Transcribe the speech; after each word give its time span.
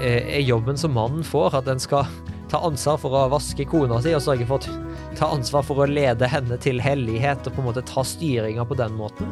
eh, 0.00 0.34
er 0.38 0.42
jobben 0.42 0.78
som 0.80 0.94
mannen 0.96 1.24
får, 1.26 1.60
at 1.60 1.68
den 1.68 1.80
skal 1.82 2.08
ta 2.48 2.60
ansvar 2.64 2.98
for 3.00 3.14
å 3.14 3.26
vaske 3.32 3.66
kona 3.68 4.00
si 4.02 4.14
og 4.16 4.24
sørge 4.24 4.46
for 4.48 4.58
å 4.62 4.76
ta 5.18 5.28
ansvar 5.34 5.66
for 5.66 5.82
å 5.82 5.88
lede 5.88 6.28
henne 6.30 6.56
til 6.62 6.80
hellighet 6.80 7.46
og 7.46 7.54
på 7.56 7.62
en 7.62 7.68
måte 7.68 7.84
ta 7.88 8.04
styringa 8.06 8.64
på 8.68 8.78
den 8.78 8.96
måten. 8.96 9.28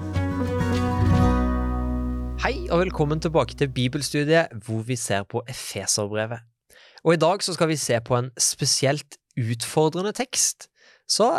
Hei 2.45 2.69
og 2.69 2.85
velkommen 2.85 3.23
tilbake 3.25 3.57
til 3.59 3.73
bibelstudiet 3.73 4.53
hvor 4.67 4.85
vi 4.87 4.99
ser 5.01 5.25
på 5.29 5.41
Efeserbrevet. 5.49 6.45
Og 7.07 7.15
i 7.15 7.21
dag 7.23 7.43
så 7.43 7.55
skal 7.57 7.71
vi 7.71 7.79
se 7.81 7.99
på 8.05 8.19
en 8.19 8.33
spesielt 8.41 9.17
utfordrende 9.39 10.13
tekst. 10.17 10.69
Så 11.07 11.31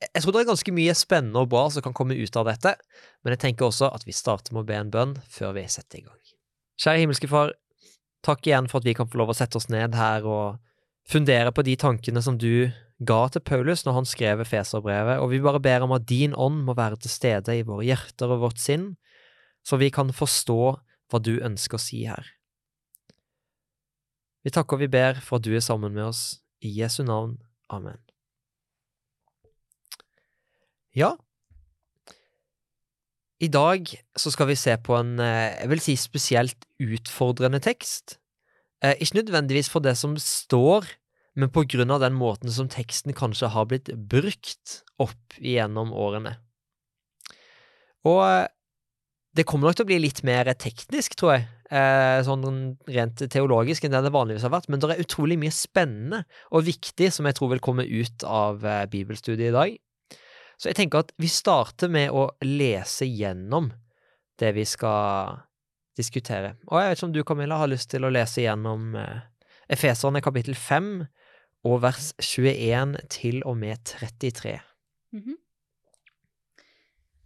jeg 0.00 0.22
tror 0.22 0.34
det 0.34 0.44
er 0.44 0.50
ganske 0.52 0.74
mye 0.74 0.94
spennende 0.96 1.42
og 1.42 1.50
bra 1.50 1.66
som 1.72 1.84
kan 1.84 1.94
komme 1.96 2.16
ut 2.16 2.36
av 2.38 2.46
dette, 2.48 2.76
men 3.24 3.34
jeg 3.34 3.42
tenker 3.42 3.68
også 3.68 3.90
at 3.90 4.06
vi 4.06 4.14
starter 4.14 4.54
med 4.54 4.64
å 4.64 4.68
be 4.68 4.76
en 4.78 4.92
bønn 4.92 5.16
før 5.32 5.56
vi 5.56 5.66
setter 5.72 6.00
i 6.00 6.06
gang. 6.06 6.20
Kjære 6.80 7.02
himmelske 7.02 7.30
Far, 7.30 7.54
takk 8.26 8.46
igjen 8.48 8.68
for 8.70 8.80
at 8.80 8.88
vi 8.88 8.94
kan 8.96 9.08
få 9.10 9.20
lov 9.20 9.32
å 9.32 9.36
sette 9.38 9.58
oss 9.60 9.68
ned 9.72 9.94
her 9.96 10.26
og 10.26 10.58
fundere 11.06 11.52
på 11.54 11.64
de 11.66 11.76
tankene 11.78 12.22
som 12.24 12.38
du 12.40 12.68
ga 13.06 13.20
til 13.30 13.44
Paulus 13.46 13.84
når 13.86 13.98
han 14.00 14.08
skrev 14.08 14.42
Feserbrevet, 14.48 15.20
og 15.20 15.30
vi 15.30 15.42
bare 15.44 15.62
ber 15.62 15.84
om 15.86 15.94
at 15.94 16.06
din 16.08 16.34
ånd 16.34 16.64
må 16.66 16.74
være 16.76 16.98
til 17.02 17.12
stede 17.12 17.54
i 17.54 17.66
våre 17.66 17.86
hjerter 17.86 18.32
og 18.32 18.46
vårt 18.46 18.62
sinn, 18.62 18.94
så 19.66 19.78
vi 19.78 19.92
kan 19.94 20.10
forstå 20.14 20.60
hva 21.12 21.20
du 21.22 21.36
ønsker 21.44 21.78
å 21.78 21.82
si 21.82 22.02
her. 22.08 22.32
Vi 24.46 24.54
takker 24.54 24.78
og 24.78 24.86
vi 24.86 24.90
ber 24.90 25.20
for 25.22 25.38
at 25.38 25.46
du 25.46 25.52
er 25.54 25.64
sammen 25.64 25.94
med 25.94 26.06
oss. 26.06 26.40
I 26.62 26.70
Jesu 26.72 27.02
navn. 27.04 27.36
Amen. 27.70 27.98
Ja, 30.96 31.16
i 33.36 33.48
dag 33.52 33.90
så 34.16 34.30
skal 34.32 34.48
vi 34.48 34.56
se 34.56 34.72
på 34.80 34.94
en, 34.96 35.18
eh, 35.20 35.52
jeg 35.60 35.68
vil 35.68 35.80
si 35.80 35.96
spesielt 36.00 36.64
utfordrende 36.80 37.60
tekst. 37.60 38.16
Eh, 38.84 38.96
ikke 39.00 39.22
nødvendigvis 39.22 39.70
for 39.72 39.84
det 39.84 39.96
som 39.96 40.16
står, 40.20 40.88
men 41.36 41.52
på 41.52 41.64
grunn 41.68 41.92
av 41.92 42.02
den 42.04 42.16
måten 42.16 42.52
som 42.52 42.68
teksten 42.72 43.16
kanskje 43.16 43.52
har 43.52 43.68
blitt 43.70 43.92
brukt 44.08 44.80
opp 45.00 45.38
igjennom 45.40 45.92
årene. 45.96 46.36
Og 48.06 48.20
eh, 48.24 48.46
det 49.36 49.44
kommer 49.48 49.68
nok 49.68 49.78
til 49.78 49.86
å 49.86 49.90
bli 49.90 50.00
litt 50.00 50.22
mer 50.24 50.48
teknisk, 50.56 51.16
tror 51.18 51.34
jeg, 51.34 51.46
eh, 51.68 52.18
sånn 52.24 52.76
rent 52.88 53.24
teologisk 53.32 53.84
enn 53.84 53.96
det 53.96 54.04
det 54.06 54.14
vanligvis 54.14 54.46
har 54.46 54.54
vært, 54.54 54.70
men 54.72 54.80
det 54.80 54.94
er 54.94 55.02
utrolig 55.02 55.38
mye 55.40 55.54
spennende 55.54 56.22
og 56.50 56.64
viktig 56.68 57.10
som 57.12 57.28
jeg 57.28 57.36
tror 57.36 57.52
vil 57.52 57.64
komme 57.64 57.84
ut 57.84 58.24
av 58.24 58.64
eh, 58.64 58.84
bibelstudiet 58.92 59.50
i 59.50 59.56
dag. 59.56 59.76
Så 60.56 60.70
jeg 60.70 60.78
tenker 60.78 61.04
at 61.04 61.12
vi 61.20 61.28
starter 61.28 61.92
med 61.92 62.14
å 62.16 62.30
lese 62.44 63.08
gjennom 63.08 63.68
det 64.40 64.54
vi 64.56 64.64
skal 64.68 65.42
diskutere. 65.96 66.54
Og 66.68 66.80
jeg 66.80 66.90
vet 66.90 66.98
ikke 66.98 67.08
om 67.08 67.14
du, 67.14 67.22
Camilla, 67.24 67.58
har 67.60 67.72
lyst 67.72 67.90
til 67.92 68.04
å 68.06 68.12
lese 68.12 68.44
gjennom 68.44 68.94
eh, 69.00 69.24
Efeserne 69.72 70.22
kapittel 70.22 70.54
5 70.54 70.90
og 71.66 71.80
vers 71.82 72.12
21 72.22 72.94
til 73.10 73.42
og 73.44 73.56
med 73.58 73.82
33. 73.84 74.60
Mm 75.12 75.22
-hmm. 75.22 75.36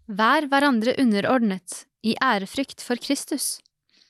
Vær 0.09 0.47
hverandre 0.47 0.95
underordnet 0.99 1.87
i 2.03 2.17
ærefrykt 2.23 2.83
for 2.83 2.97
Kristus. 2.97 3.61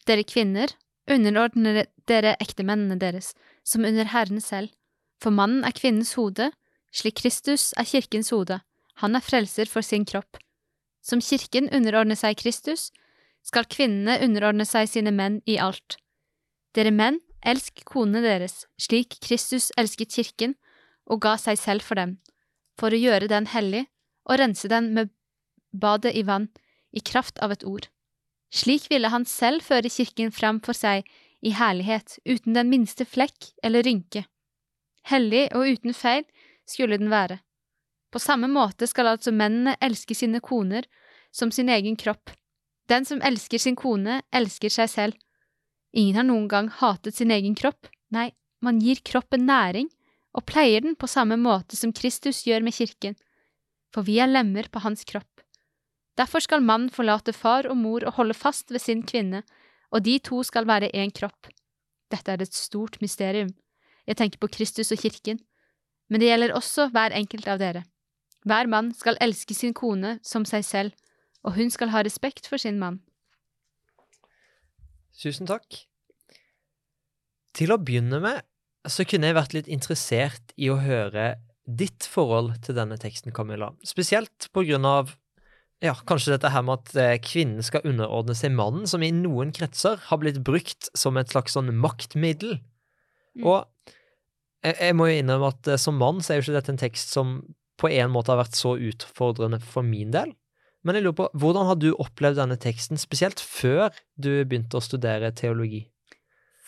Dere 0.07 0.25
kvinner, 0.25 0.69
underordner 1.11 1.85
dere 2.09 2.37
ektemennene 2.41 2.99
deres, 2.99 3.35
som 3.65 3.85
under 3.85 4.05
Herren 4.05 4.41
selv. 4.41 4.71
For 5.23 5.31
mannen 5.31 5.65
er 5.65 5.77
kvinnens 5.77 6.15
hode, 6.15 6.53
slik 6.93 7.15
Kristus 7.21 7.75
er 7.77 7.85
kirkens 7.85 8.31
hode. 8.31 8.61
Han 8.95 9.17
er 9.17 9.21
frelser 9.21 9.69
for 9.69 9.81
sin 9.81 10.05
kropp. 10.05 10.39
Som 11.03 11.21
kirken 11.21 11.69
underordner 11.73 12.17
seg 12.17 12.37
Kristus, 12.37 12.91
skal 13.47 13.69
kvinnene 13.71 14.19
underordne 14.25 14.67
seg 14.69 14.89
sine 14.91 15.13
menn 15.15 15.41
i 15.49 15.59
alt. 15.59 15.97
Dere 16.77 16.93
menn, 16.95 17.19
elsk 17.41 17.83
konene 17.89 18.23
deres, 18.23 18.67
slik 18.79 19.17
Kristus 19.25 19.71
elsket 19.81 20.13
kirken 20.15 20.55
og 21.11 21.23
ga 21.25 21.37
seg 21.41 21.59
selv 21.59 21.87
for 21.87 21.99
dem, 21.99 22.19
for 22.79 22.93
å 22.93 23.01
gjøre 23.01 23.31
den 23.33 23.49
hellig 23.51 23.87
og 24.29 24.39
rense 24.43 24.69
den 24.71 24.93
med 24.95 25.11
badet 25.73 26.13
i 26.15 26.23
vann, 26.27 26.51
i 26.93 27.01
kraft 27.01 27.39
av 27.39 27.53
et 27.55 27.65
ord. 27.65 27.87
Slik 28.51 28.89
ville 28.91 29.11
han 29.13 29.25
selv 29.27 29.63
føre 29.63 29.91
kirken 29.91 30.33
fram 30.35 30.59
for 30.65 30.75
seg 30.75 31.07
i 31.41 31.53
herlighet, 31.55 32.19
uten 32.27 32.57
den 32.57 32.71
minste 32.71 33.07
flekk 33.07 33.53
eller 33.63 33.87
rynke. 33.87 34.25
Hellig 35.07 35.47
og 35.55 35.71
uten 35.71 35.95
feil 35.97 36.27
skulle 36.69 36.99
den 37.01 37.11
være. 37.11 37.39
På 38.11 38.19
samme 38.19 38.51
måte 38.51 38.89
skal 38.91 39.13
altså 39.13 39.33
mennene 39.33 39.77
elske 39.81 40.17
sine 40.19 40.43
koner 40.43 40.87
som 41.33 41.53
sin 41.55 41.71
egen 41.71 41.97
kropp. 41.97 42.35
Den 42.91 43.07
som 43.07 43.23
elsker 43.23 43.63
sin 43.63 43.77
kone, 43.79 44.21
elsker 44.35 44.73
seg 44.73 44.91
selv. 44.91 45.19
Ingen 45.95 46.19
har 46.19 46.27
noen 46.27 46.49
gang 46.51 46.71
hatet 46.81 47.15
sin 47.15 47.31
egen 47.31 47.55
kropp, 47.59 47.87
nei, 48.11 48.31
man 48.63 48.81
gir 48.83 48.99
kroppen 49.07 49.47
næring 49.47 49.89
og 50.37 50.47
pleier 50.47 50.83
den 50.85 50.97
på 50.99 51.09
samme 51.11 51.39
måte 51.41 51.79
som 51.79 51.95
Kristus 51.95 52.43
gjør 52.47 52.63
med 52.67 52.75
kirken, 52.77 53.17
for 53.95 54.07
vi 54.07 54.19
er 54.23 54.31
lemmer 54.31 54.69
på 54.71 54.83
hans 54.85 55.07
kropp. 55.07 55.43
Derfor 56.19 56.43
skal 56.45 56.63
mannen 56.63 56.91
forlate 56.93 57.33
far 57.33 57.67
og 57.71 57.79
mor 57.79 58.05
og 58.07 58.19
holde 58.19 58.37
fast 58.37 58.71
ved 58.71 58.83
sin 58.83 59.03
kvinne, 59.07 59.43
og 59.91 60.05
de 60.07 60.19
to 60.23 60.43
skal 60.47 60.67
være 60.69 60.91
én 60.95 61.11
kropp. 61.15 61.49
Dette 62.11 62.33
er 62.33 62.43
et 62.43 62.55
stort 62.55 63.01
mysterium. 63.03 63.51
Jeg 64.07 64.19
tenker 64.19 64.43
på 64.43 64.51
Kristus 64.51 64.91
og 64.93 64.99
kirken, 64.99 65.41
men 66.11 66.21
det 66.21 66.31
gjelder 66.31 66.55
også 66.59 66.89
hver 66.91 67.15
enkelt 67.15 67.47
av 67.49 67.63
dere. 67.63 67.85
Hver 68.47 68.67
mann 68.71 68.91
skal 68.95 69.19
elske 69.21 69.55
sin 69.55 69.75
kone 69.75 70.19
som 70.27 70.47
seg 70.49 70.67
selv, 70.67 70.95
og 71.47 71.57
hun 71.57 71.73
skal 71.73 71.93
ha 71.95 72.03
respekt 72.05 72.49
for 72.51 72.61
sin 72.61 72.81
mann. 72.81 73.01
Tusen 75.21 75.49
takk. 75.49 75.83
Til 77.57 77.75
å 77.75 77.81
begynne 77.81 78.21
med 78.23 78.45
så 78.89 79.05
kunne 79.05 79.29
jeg 79.29 79.37
vært 79.37 79.55
litt 79.57 79.69
interessert 79.69 80.55
i 80.57 80.71
å 80.73 80.79
høre 80.81 81.35
ditt 81.69 82.07
forhold 82.09 82.57
til 82.65 82.79
denne 82.79 82.97
teksten, 83.01 83.35
Camilla. 83.37 83.71
Spesielt 83.87 84.49
på 84.55 84.65
grunn 84.67 84.87
av 84.89 85.13
ja, 85.85 85.95
kanskje 86.09 86.35
dette 86.35 86.51
her 86.53 86.65
med 86.65 86.81
at 86.81 86.97
eh, 87.01 87.19
kvinnen 87.25 87.65
skal 87.65 87.85
underordne 87.89 88.35
seg 88.37 88.53
mannen, 88.57 88.89
som 88.89 89.05
i 89.05 89.13
noen 89.17 89.53
kretser 89.57 90.01
har 90.09 90.21
blitt 90.21 90.43
brukt 90.45 90.91
som 90.97 91.17
et 91.21 91.33
slags 91.33 91.57
sånn 91.57 91.73
maktmiddel. 91.81 92.59
Mm. 93.39 93.47
Og 93.47 93.95
jeg, 94.65 94.75
jeg, 94.75 94.97
må 94.97 95.09
jo 95.09 95.23
innrømme 95.23 95.53
at 95.55 95.71
eh, 95.73 95.81
som 95.81 95.97
mann 96.01 96.21
så 96.21 96.35
er 96.35 96.41
jo 96.41 96.47
ikke 96.49 96.59
dette 96.59 96.75
en 96.75 96.83
tekst 96.83 97.15
som 97.17 97.39
på 97.81 97.89
en 97.89 98.13
måte 98.13 98.33
har 98.33 98.43
vært 98.43 98.59
så 98.59 98.75
utfordrende 98.77 99.61
for 99.65 99.87
min 99.87 100.13
del. 100.13 100.35
Men 100.87 100.97
jeg 100.97 101.05
lurer 101.05 101.19
på, 101.19 101.29
hvordan 101.37 101.69
har 101.69 101.77
du 101.77 101.91
opplevd 101.93 102.41
denne 102.41 102.57
teksten, 102.61 103.01
spesielt 103.01 103.41
før 103.43 103.91
du 104.17 104.31
begynte 104.49 104.79
å 104.79 104.85
studere 104.85 105.33
teologi? 105.37 105.85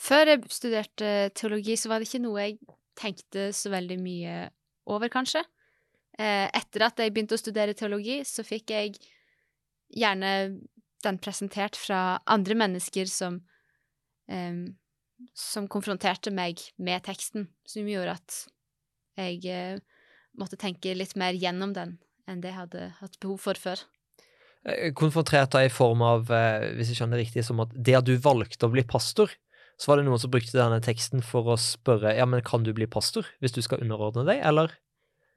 Før 0.02 0.34
jeg 0.34 0.50
studerte 0.52 1.30
teologi, 1.38 1.78
så 1.80 1.92
var 1.92 2.02
det 2.02 2.10
ikke 2.10 2.24
noe 2.24 2.44
jeg 2.44 2.58
tenkte 2.98 3.48
så 3.56 3.72
veldig 3.72 3.98
mye 4.02 4.36
over, 4.90 5.08
kanskje. 5.12 5.44
Eh, 6.18 6.48
etter 6.52 6.84
at 6.88 7.00
jeg 7.00 7.14
begynte 7.14 7.38
å 7.38 7.40
studere 7.40 7.76
teologi, 7.78 8.20
så 8.28 8.44
fikk 8.44 8.74
jeg 8.74 8.98
gjerne 9.96 10.32
den 11.02 11.18
presentert 11.22 11.78
fra 11.78 12.20
andre 12.30 12.56
mennesker 12.58 13.08
som 13.10 13.40
um, 14.30 14.64
som 15.38 15.68
konfronterte 15.70 16.32
meg 16.34 16.60
med 16.82 17.04
teksten, 17.06 17.46
som 17.68 17.88
gjorde 17.88 18.16
at 18.16 18.38
jeg 19.20 19.42
uh, 19.46 19.82
måtte 20.38 20.58
tenke 20.58 20.94
litt 20.96 21.14
mer 21.20 21.36
gjennom 21.36 21.74
den 21.76 21.98
enn 22.30 22.42
det 22.42 22.52
jeg 22.52 22.58
hadde 22.58 22.88
hatt 23.00 23.18
behov 23.22 23.42
for 23.42 23.58
før. 23.58 23.82
Eh, 24.62 24.92
da 24.94 25.64
i 25.64 25.72
form 25.72 26.02
av, 26.06 26.28
uh, 26.30 26.68
hvis 26.76 26.92
jeg 26.92 27.00
skjønner 27.00 27.18
riktig, 27.18 27.42
som 27.44 27.62
at 27.64 27.72
det 27.74 27.96
at 27.98 28.06
du 28.06 28.14
valgte 28.22 28.68
å 28.68 28.72
bli 28.72 28.84
pastor, 28.86 29.32
så 29.80 29.90
var 29.90 29.98
det 29.98 30.06
noen 30.06 30.20
som 30.22 30.30
brukte 30.30 30.54
denne 30.54 30.78
teksten 30.84 31.24
for 31.26 31.48
å 31.50 31.58
spørre 31.58 32.14
ja, 32.14 32.26
men 32.28 32.44
kan 32.46 32.62
du 32.62 32.70
bli 32.76 32.86
pastor 32.86 33.26
hvis 33.42 33.54
du 33.56 33.62
skal 33.64 33.82
underordne 33.82 34.24
deg, 34.28 34.42
eller? 34.46 34.76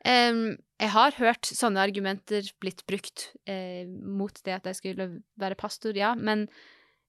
Um, 0.06 0.60
jeg 0.78 0.92
har 0.94 1.16
hørt 1.18 1.50
sånne 1.50 1.82
argumenter 1.82 2.46
blitt 2.62 2.84
brukt 2.86 3.32
eh, 3.50 3.88
mot 3.90 4.36
det 4.46 4.54
at 4.60 4.68
jeg 4.70 4.78
skulle 4.78 5.08
være 5.42 5.58
pastor, 5.58 5.98
ja, 5.98 6.12
men 6.14 6.44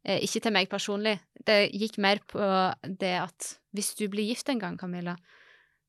eh, 0.07 0.23
ikke 0.25 0.41
til 0.47 0.55
meg 0.57 0.71
personlig. 0.73 1.19
Det 1.45 1.67
gikk 1.77 1.99
mer 2.01 2.23
på 2.31 2.41
det 2.87 3.13
at 3.21 3.51
hvis 3.77 3.93
du 3.99 4.07
blir 4.09 4.31
gift 4.31 4.49
en 4.49 4.63
gang, 4.63 4.79
Camilla, 4.81 5.19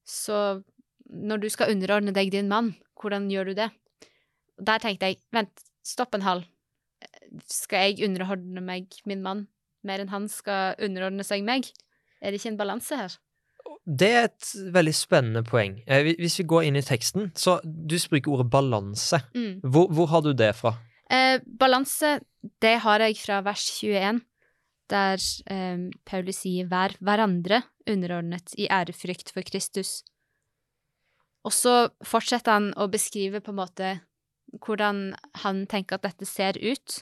så 0.03 0.59
når 1.07 1.45
du 1.45 1.47
skal 1.53 1.71
underordne 1.71 2.12
deg 2.12 2.33
din 2.33 2.51
mann, 2.51 2.73
hvordan 3.00 3.30
gjør 3.31 3.53
du 3.53 3.59
det? 3.62 3.69
Der 4.68 4.83
tenkte 4.83 5.13
jeg, 5.13 5.21
vent, 5.31 5.63
stopp 5.88 6.18
en 6.18 6.25
hal. 6.25 6.44
Skal 7.51 7.92
jeg 7.92 8.07
underordne 8.07 8.63
meg 8.63 9.00
min 9.07 9.24
mann 9.24 9.45
mer 9.88 10.01
enn 10.01 10.12
han 10.12 10.28
skal 10.31 10.75
underordne 10.84 11.25
seg 11.28 11.45
meg? 11.48 11.69
Er 12.22 12.34
det 12.34 12.42
ikke 12.42 12.54
en 12.56 12.60
balanse 12.60 13.00
her? 13.00 13.18
Det 13.88 14.10
er 14.12 14.25
et 14.28 14.50
veldig 14.75 14.94
spennende 14.95 15.44
poeng. 15.48 15.78
Eh, 15.88 16.13
hvis 16.19 16.39
vi 16.42 16.48
går 16.51 16.68
inn 16.68 16.80
i 16.80 16.86
teksten, 16.86 17.31
så 17.39 17.57
du 17.63 17.95
bruker 18.12 18.36
ordet 18.36 18.50
balanse. 18.51 19.22
Mm. 19.36 19.62
Hvor, 19.63 19.92
hvor, 19.92 20.10
har 20.12 20.24
du 20.25 20.34
det 20.36 20.54
fra? 20.60 20.74
Eh, 21.12 21.39
balanse, 21.45 22.18
det 22.63 22.78
har 22.83 23.04
jeg 23.04 23.19
fra 23.22 23.40
vers 23.45 23.63
21, 23.80 24.22
der 24.92 25.24
eh, 25.51 25.88
Paulus 26.07 26.44
sier 26.44 26.68
'vær 26.68 26.95
hverandre 27.00 27.63
underordnet 27.88 28.56
i 28.57 28.68
ærefrykt 28.68 29.31
for 29.36 29.44
Kristus'. 29.48 30.04
Og 31.48 31.54
så 31.56 31.88
fortsetter 32.04 32.51
han 32.51 32.74
å 32.75 32.90
beskrive 32.92 33.40
på 33.40 33.54
en 33.54 33.62
måte 33.62 33.94
hvordan 34.53 35.15
han 35.44 35.65
tenker 35.69 35.97
at 35.97 36.07
dette 36.07 36.25
ser 36.25 36.57
ut 36.61 37.01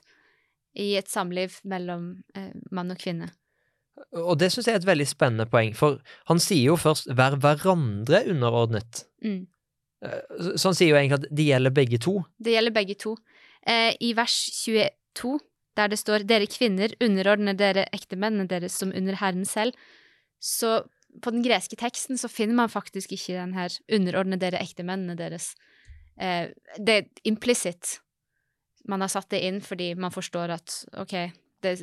i 0.75 0.95
et 0.99 1.09
samliv 1.09 1.59
mellom 1.63 2.23
eh, 2.35 2.51
mann 2.71 2.91
og 2.91 2.99
kvinne. 2.99 3.31
Og 4.11 4.35
det 4.39 4.51
syns 4.51 4.67
jeg 4.67 4.75
er 4.75 4.81
et 4.81 4.89
veldig 4.89 5.07
spennende 5.07 5.47
poeng, 5.47 5.75
for 5.77 6.01
han 6.27 6.41
sier 6.43 6.73
jo 6.73 6.75
først 6.79 7.07
'vær 7.15 7.37
hverandre 7.39 8.25
underordnet'. 8.27 9.05
Mm. 9.23 9.47
Eh, 10.03 10.21
Så 10.39 10.57
så 10.57 10.67
han 10.69 10.75
sier 10.75 10.89
jo 10.89 10.95
egentlig 10.95 11.23
at 11.23 11.35
det 11.35 11.45
gjelder 11.45 11.71
begge 11.71 11.97
to. 11.97 12.23
Det 12.43 12.53
gjelder 12.53 12.73
begge 12.73 12.95
to. 12.95 13.17
Eh, 13.67 13.95
I 14.01 14.13
vers 14.13 14.35
22, 14.65 15.39
der 15.77 15.87
det 15.87 15.99
står 15.99 16.27
'Dere 16.27 16.47
kvinner 16.47 16.89
underordner 17.01 17.53
dere 17.53 17.85
ektemennene 17.93 18.47
deres 18.47 18.71
som 18.71 18.91
under 18.95 19.15
Herren 19.15 19.45
selv', 19.45 19.73
så 20.41 20.83
på 21.21 21.31
den 21.31 21.43
greske 21.43 21.75
teksten 21.75 22.17
så 22.17 22.27
finner 22.27 22.55
man 22.55 22.69
faktisk 22.69 23.11
ikke 23.11 23.39
den 23.39 23.53
her 23.53 23.69
'underordne 23.89 24.37
dere 24.37 24.61
ektemennene 24.61 25.15
deres'. 25.15 25.55
Eh, 26.19 26.49
det 26.77 26.95
er 26.95 27.27
implisitt. 27.27 27.99
Man 28.87 29.01
har 29.01 29.11
satt 29.11 29.29
det 29.33 29.41
inn 29.47 29.61
fordi 29.63 29.93
man 29.99 30.13
forstår 30.13 30.53
at 30.55 30.77
OK, 31.01 31.15
det 31.61 31.75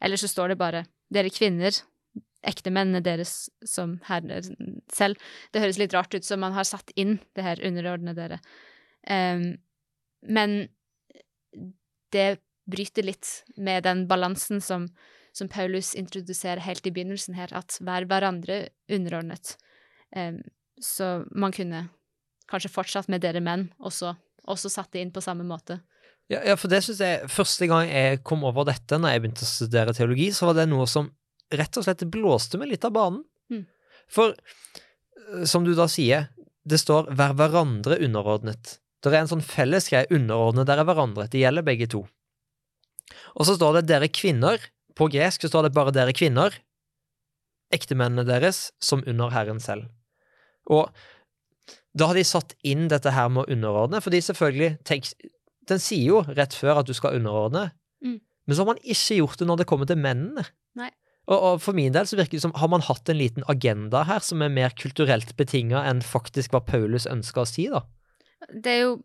Eller 0.00 0.16
så 0.16 0.28
står 0.28 0.48
det 0.48 0.58
bare 0.58 0.84
'Dere 1.12 1.30
kvinner, 1.30 1.70
ektemennene 2.42 3.00
deres 3.00 3.48
som 3.64 4.00
herrer 4.04 4.42
selv'. 4.92 5.16
Det 5.52 5.60
høres 5.60 5.78
litt 5.78 5.94
rart 5.94 6.14
ut, 6.14 6.24
så 6.24 6.36
man 6.36 6.52
har 6.52 6.64
satt 6.64 6.90
inn 6.96 7.20
det 7.34 7.44
her 7.44 7.56
'underordne 7.56 8.14
dere'. 8.14 8.40
Em, 9.06 9.58
men 10.22 10.68
det 12.10 12.40
bryter 12.64 13.02
litt 13.02 13.44
med 13.56 13.84
den 13.84 14.06
balansen 14.08 14.60
som, 14.60 14.88
som 15.32 15.48
Paulus 15.48 15.94
introduserer 15.94 16.60
helt 16.64 16.86
i 16.86 16.90
begynnelsen 16.90 17.34
her, 17.34 17.52
at 17.52 17.78
hver 17.80 18.06
hverandre 18.08 18.68
underordnet. 18.88 19.56
Um, 20.16 20.42
så 20.80 21.24
man 21.30 21.52
kunne 21.52 21.88
kanskje 22.50 22.72
fortsatt 22.72 23.10
med 23.12 23.22
dere 23.24 23.42
menn, 23.44 23.68
og 23.80 23.92
så 23.94 24.14
også 24.50 24.70
satt 24.72 24.92
det 24.92 25.04
inn 25.04 25.12
på 25.14 25.22
samme 25.24 25.46
måte. 25.48 25.80
Ja, 26.32 26.40
ja 26.44 26.56
for 26.56 26.72
det 26.72 26.80
synes 26.84 27.02
jeg 27.04 27.28
Første 27.32 27.68
gang 27.68 27.88
jeg 27.90 28.22
kom 28.24 28.44
over 28.48 28.66
dette, 28.68 28.98
når 29.00 29.14
jeg 29.14 29.24
begynte 29.24 29.46
å 29.46 29.50
studere 29.50 29.96
teologi, 29.96 30.30
så 30.32 30.50
var 30.50 30.60
det 30.60 30.68
noe 30.70 30.86
som 30.90 31.10
rett 31.54 31.76
og 31.78 31.86
slett 31.86 32.06
blåste 32.12 32.60
meg 32.60 32.72
litt 32.72 32.86
av 32.86 32.94
banen. 32.96 33.22
Mm. 33.52 33.64
For 34.10 34.32
eh, 34.32 35.44
som 35.48 35.66
du 35.66 35.74
da 35.76 35.88
sier, 35.90 36.30
det 36.64 36.80
står 36.80 37.12
'vær 37.12 37.36
hverandre 37.36 38.00
underordnet'. 38.00 38.78
Det 39.04 39.12
er 39.12 39.20
en 39.20 39.28
sånn 39.28 39.44
felles 39.44 39.90
greie 39.92 40.08
'underordne 40.08 40.64
dere 40.64 40.84
hverandre'. 40.88 41.28
Det 41.28 41.42
gjelder 41.42 41.66
begge 41.66 41.88
to. 41.92 42.06
Og 43.36 43.46
så 43.46 43.56
står 43.56 43.80
det 43.80 43.88
'dere 43.88 44.08
kvinner'. 44.08 44.70
På 44.96 45.10
gresk 45.12 45.42
så 45.42 45.50
står 45.50 45.68
det 45.68 45.76
bare 45.76 45.92
'dere 45.92 46.16
kvinner'. 46.16 46.56
Ektemennene 47.72 48.24
deres 48.24 48.72
som 48.80 49.04
under 49.06 49.28
Herren 49.30 49.60
selv. 49.60 49.90
Og 50.66 50.88
da 51.96 52.08
har 52.10 52.18
de 52.18 52.24
satt 52.26 52.54
inn 52.66 52.88
dette 52.90 53.10
her 53.14 53.28
med 53.30 53.44
å 53.44 53.52
underordne, 53.54 54.00
fordi 54.02 54.20
selvfølgelig 54.24 54.78
tenk, 54.84 55.12
Den 55.64 55.78
sier 55.80 56.04
jo 56.10 56.18
rett 56.36 56.52
før 56.52 56.82
at 56.82 56.86
du 56.86 56.92
skal 56.92 57.14
underordne, 57.16 57.70
Mm. 58.04 58.18
men 58.46 58.56
så 58.56 58.60
har 58.60 58.66
man 58.74 58.80
ikke 58.84 59.16
gjort 59.16 59.38
det 59.38 59.46
når 59.48 59.56
det 59.62 59.66
kommer 59.66 59.86
til 59.88 59.96
mennene. 59.96 60.42
Nei. 60.76 60.90
Og, 61.26 61.38
og 61.40 61.60
for 61.64 61.72
min 61.72 61.92
del 61.94 62.04
så 62.04 62.18
virker 62.18 62.36
det 62.36 62.42
som 62.42 62.52
har 62.60 62.68
man 62.68 62.82
hatt 62.84 63.08
en 63.08 63.16
liten 63.16 63.44
agenda 63.48 64.02
her 64.04 64.20
som 64.20 64.42
er 64.44 64.52
mer 64.52 64.74
kulturelt 64.76 65.32
betinga 65.38 65.80
enn 65.88 66.02
faktisk 66.04 66.52
hva 66.52 66.60
Paulus 66.60 67.06
ønska 67.08 67.40
å 67.40 67.48
si, 67.48 67.64
da. 67.72 67.80
Det 68.52 68.74
er 68.74 68.80
jo 68.82 69.00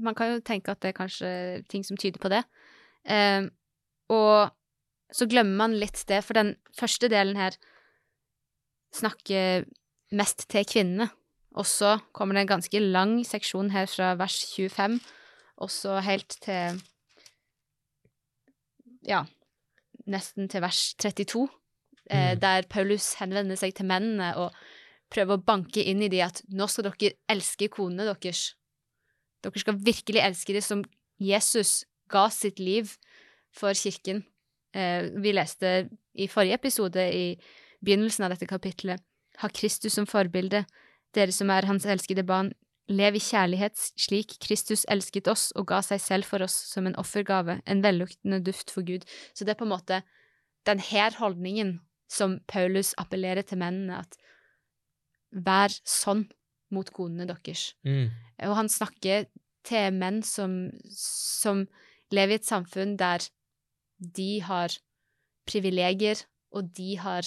Man 0.00 0.14
kan 0.16 0.32
jo 0.32 0.40
tenke 0.40 0.72
at 0.72 0.80
det 0.80 0.88
er 0.90 0.96
kanskje 0.98 1.30
ting 1.68 1.84
som 1.84 1.96
tyder 2.00 2.18
på 2.18 2.30
det. 2.32 2.42
Eh, 3.06 3.46
og 4.10 4.50
så 5.12 5.26
glemmer 5.28 5.54
man 5.60 5.74
litt 5.78 6.02
det, 6.08 6.22
for 6.24 6.32
den 6.34 6.56
første 6.74 7.06
delen 7.12 7.36
her 7.36 7.54
snakker 8.94 9.66
mest 10.14 10.46
til 10.50 10.64
kvinnene. 10.64 11.10
Og 11.54 11.66
så 11.66 11.98
kommer 12.12 12.34
det 12.34 12.44
en 12.44 12.54
ganske 12.56 12.80
lang 12.82 13.20
seksjon 13.26 13.70
her 13.70 13.86
fra 13.86 14.14
vers 14.18 14.40
25, 14.56 14.98
og 15.62 15.70
så 15.70 16.00
helt 16.02 16.38
til 16.42 16.80
Ja, 19.04 19.24
nesten 20.08 20.48
til 20.48 20.62
vers 20.64 20.94
32, 20.98 21.48
eh, 22.10 22.34
Mm. 22.34 22.40
der 22.40 22.62
Paulus 22.62 23.14
henvender 23.14 23.56
seg 23.56 23.74
til 23.74 23.86
mennene 23.86 24.34
og 24.36 24.54
prøver 25.10 25.36
å 25.36 25.44
banke 25.44 25.84
inn 25.84 26.02
i 26.02 26.08
de 26.08 26.22
at 26.22 26.42
nå 26.48 26.66
skal 26.66 26.84
dere 26.84 27.12
elske 27.28 27.68
konene 27.68 28.06
deres. 28.08 28.54
Dere 29.42 29.58
skal 29.60 29.74
virkelig 29.74 30.22
elske 30.24 30.54
de 30.54 30.60
som 30.60 30.84
Jesus 31.20 31.84
ga 32.08 32.28
sitt 32.30 32.58
liv 32.58 32.96
for 33.52 33.72
kirken. 33.74 34.24
Eh, 34.74 35.10
vi 35.20 35.32
leste 35.32 35.90
i 36.16 36.26
forrige 36.26 36.54
episode, 36.54 36.96
i 37.14 37.36
begynnelsen 37.84 38.24
av 38.24 38.30
dette 38.30 38.48
kapitlet, 38.48 39.00
ha 39.38 39.48
Kristus 39.48 39.92
som 39.92 40.06
forbilde, 40.06 40.64
dere 41.14 41.34
som 41.34 41.50
er 41.50 41.66
hans 41.68 41.86
elskede 41.86 42.24
barn, 42.26 42.52
lev 42.90 43.16
i 43.16 43.22
kjærlighet 43.22 43.78
slik 43.96 44.36
Kristus 44.44 44.84
elsket 44.92 45.28
oss 45.32 45.48
og 45.56 45.70
ga 45.70 45.80
seg 45.84 46.02
selv 46.04 46.28
for 46.28 46.44
oss 46.44 46.56
som 46.68 46.86
en 46.86 46.96
offergave, 47.00 47.60
en 47.64 47.80
velluktende 47.84 48.42
duft 48.44 48.72
for 48.74 48.84
Gud. 48.84 49.06
Så 49.32 49.44
det 49.44 49.54
er 49.54 49.60
på 49.60 49.68
en 49.68 49.72
måte 49.72 50.02
den 50.68 50.80
her 50.80 51.16
holdningen 51.16 51.78
som 52.10 52.38
Paulus 52.48 52.92
appellerer 53.00 53.44
til 53.46 53.60
mennene, 53.60 54.02
at 54.04 54.18
vær 55.34 55.72
sånn 55.88 56.26
mot 56.74 56.90
konene 56.94 57.26
deres. 57.28 57.72
Mm. 57.86 58.12
Og 58.48 58.56
han 58.58 58.70
snakker 58.70 59.26
til 59.64 59.96
menn 59.96 60.20
som, 60.26 60.68
som 60.94 61.64
lever 62.14 62.36
i 62.36 62.40
et 62.40 62.48
samfunn 62.48 62.96
der 63.00 63.24
de 63.98 64.42
har 64.44 64.74
privilegier, 65.48 66.20
og 66.54 66.70
de 66.76 66.96
har, 67.00 67.26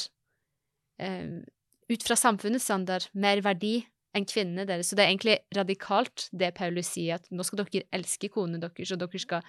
eh, 0.99 1.41
ut 1.89 2.03
fra 2.03 2.15
samfunnets 2.19 2.65
standard, 2.67 3.07
mer 3.13 3.41
verdi 3.45 3.85
enn 4.15 4.25
kvinnene 4.27 4.65
deres. 4.67 4.89
Så 4.89 4.97
det 4.97 5.05
er 5.05 5.11
egentlig 5.13 5.37
radikalt, 5.55 6.29
det 6.33 6.53
Paulus 6.57 6.89
sier, 6.95 7.15
at 7.21 7.27
nå 7.31 7.43
skal 7.45 7.63
dere 7.63 7.85
elske 7.95 8.29
konene 8.33 8.59
deres, 8.63 8.91
og 8.91 8.99
dere 9.03 9.19
skal 9.23 9.45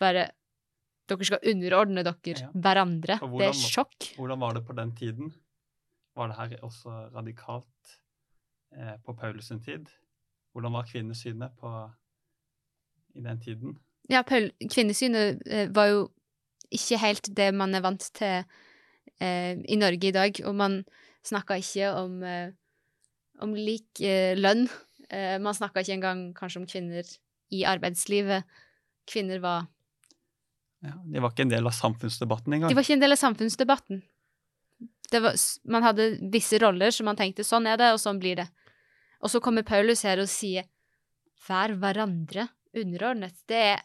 være 0.00 0.30
Dere 1.10 1.26
skal 1.26 1.40
underordne 1.50 2.04
dere 2.06 2.38
Ja. 2.38 2.48
hverandre. 2.54 3.16
Hvordan, 3.18 3.38
Det 3.38 3.48
er 3.48 3.58
sjokk. 3.58 4.12
Hvordan 4.16 4.38
var 4.40 4.54
det 4.54 4.64
på 4.64 4.72
den 4.72 4.92
tiden? 4.96 5.32
Var 6.16 6.28
det 6.28 6.36
her 6.36 6.60
også 6.62 7.10
radikalt 7.12 7.98
eh, 8.78 8.96
på 9.04 9.12
Paulus 9.18 9.48
sin 9.50 9.60
tid? 9.60 9.90
Hvordan 10.54 10.72
var 10.72 10.84
kvinnesynet 10.86 11.50
på, 11.58 11.90
i 13.16 13.20
den 13.20 13.40
tiden? 13.40 13.78
Ja, 14.08 14.22
Paul, 14.22 14.52
kvinnesynet 14.70 15.42
eh, 15.46 15.68
var 15.74 15.86
jo 15.90 16.10
ikke 16.70 16.98
helt 17.02 17.28
det 17.36 17.52
man 17.54 17.74
er 17.74 17.80
vant 17.84 18.06
til 18.14 18.44
eh, 19.20 19.58
i 19.68 19.76
Norge 19.76 20.08
i 20.08 20.14
dag, 20.14 20.38
og 20.46 20.54
man 20.54 20.84
snakka 21.26 21.58
ikke 21.60 21.90
om, 21.98 22.22
eh, 22.26 22.52
om 23.42 23.54
lik 23.56 24.00
eh, 24.00 24.34
lønn. 24.38 24.68
Eh, 25.08 25.38
man 25.42 25.54
snakka 25.54 25.82
ikke 25.82 25.98
engang 25.98 26.22
kanskje 26.34 26.62
om 26.62 26.68
kvinner 26.68 27.08
i 27.52 27.64
arbeidslivet. 27.68 28.48
Kvinner 29.06 29.42
var 29.42 29.68
Ja, 30.82 30.96
de 31.06 31.20
var 31.22 31.30
ikke 31.30 31.44
en 31.44 31.52
del 31.52 31.66
av 31.66 31.74
samfunnsdebatten 31.76 32.56
engang. 32.56 32.72
De 32.72 32.74
var 32.74 32.82
ikke 32.82 32.96
en 32.96 33.04
del 33.04 33.14
av 33.14 33.20
samfunnsdebatten. 33.20 34.02
Det 35.12 35.20
var, 35.22 35.36
man 35.70 35.84
hadde 35.86 36.08
visse 36.32 36.58
roller 36.58 36.90
som 36.90 37.06
man 37.06 37.18
tenkte 37.18 37.44
sånn 37.46 37.68
er 37.70 37.76
det, 37.78 37.92
og 37.94 38.00
sånn 38.02 38.18
blir 38.18 38.40
det. 38.40 38.48
Og 39.22 39.30
så 39.30 39.38
kommer 39.44 39.62
Paulus 39.62 40.02
her 40.02 40.18
og 40.18 40.30
sier 40.32 40.66
vær 41.46 41.76
hverandre 41.78 42.48
underordnet. 42.74 43.36
Det 43.46 43.60
er 43.76 43.84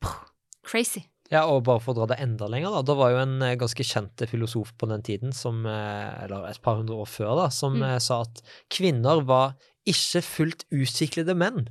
pff, 0.00 0.32
crazy. 0.64 1.04
Ja, 1.30 1.42
og 1.52 1.64
bare 1.66 1.80
for 1.84 1.92
å 1.92 1.98
dra 2.00 2.06
det 2.14 2.20
enda 2.24 2.46
lenger, 2.48 2.72
da. 2.72 2.80
Det 2.88 2.94
var 2.96 3.10
jo 3.12 3.18
en 3.20 3.34
eh, 3.44 3.56
ganske 3.60 3.84
kjent 3.84 4.22
filosof 4.30 4.70
på 4.80 4.88
den 4.88 5.02
tiden, 5.04 5.32
som, 5.36 5.58
eh, 5.68 6.24
eller 6.24 6.46
et 6.48 6.60
par 6.64 6.78
hundre 6.80 6.96
år 7.02 7.06
før, 7.10 7.34
da, 7.42 7.48
som 7.52 7.76
Mm. 7.76 7.82
eh, 7.84 7.98
sa 8.00 8.22
at 8.24 8.40
kvinner 8.72 9.20
var 9.28 9.52
ikke 9.88 10.22
fullt 10.24 10.64
utviklede 10.72 11.36
menn. 11.36 11.66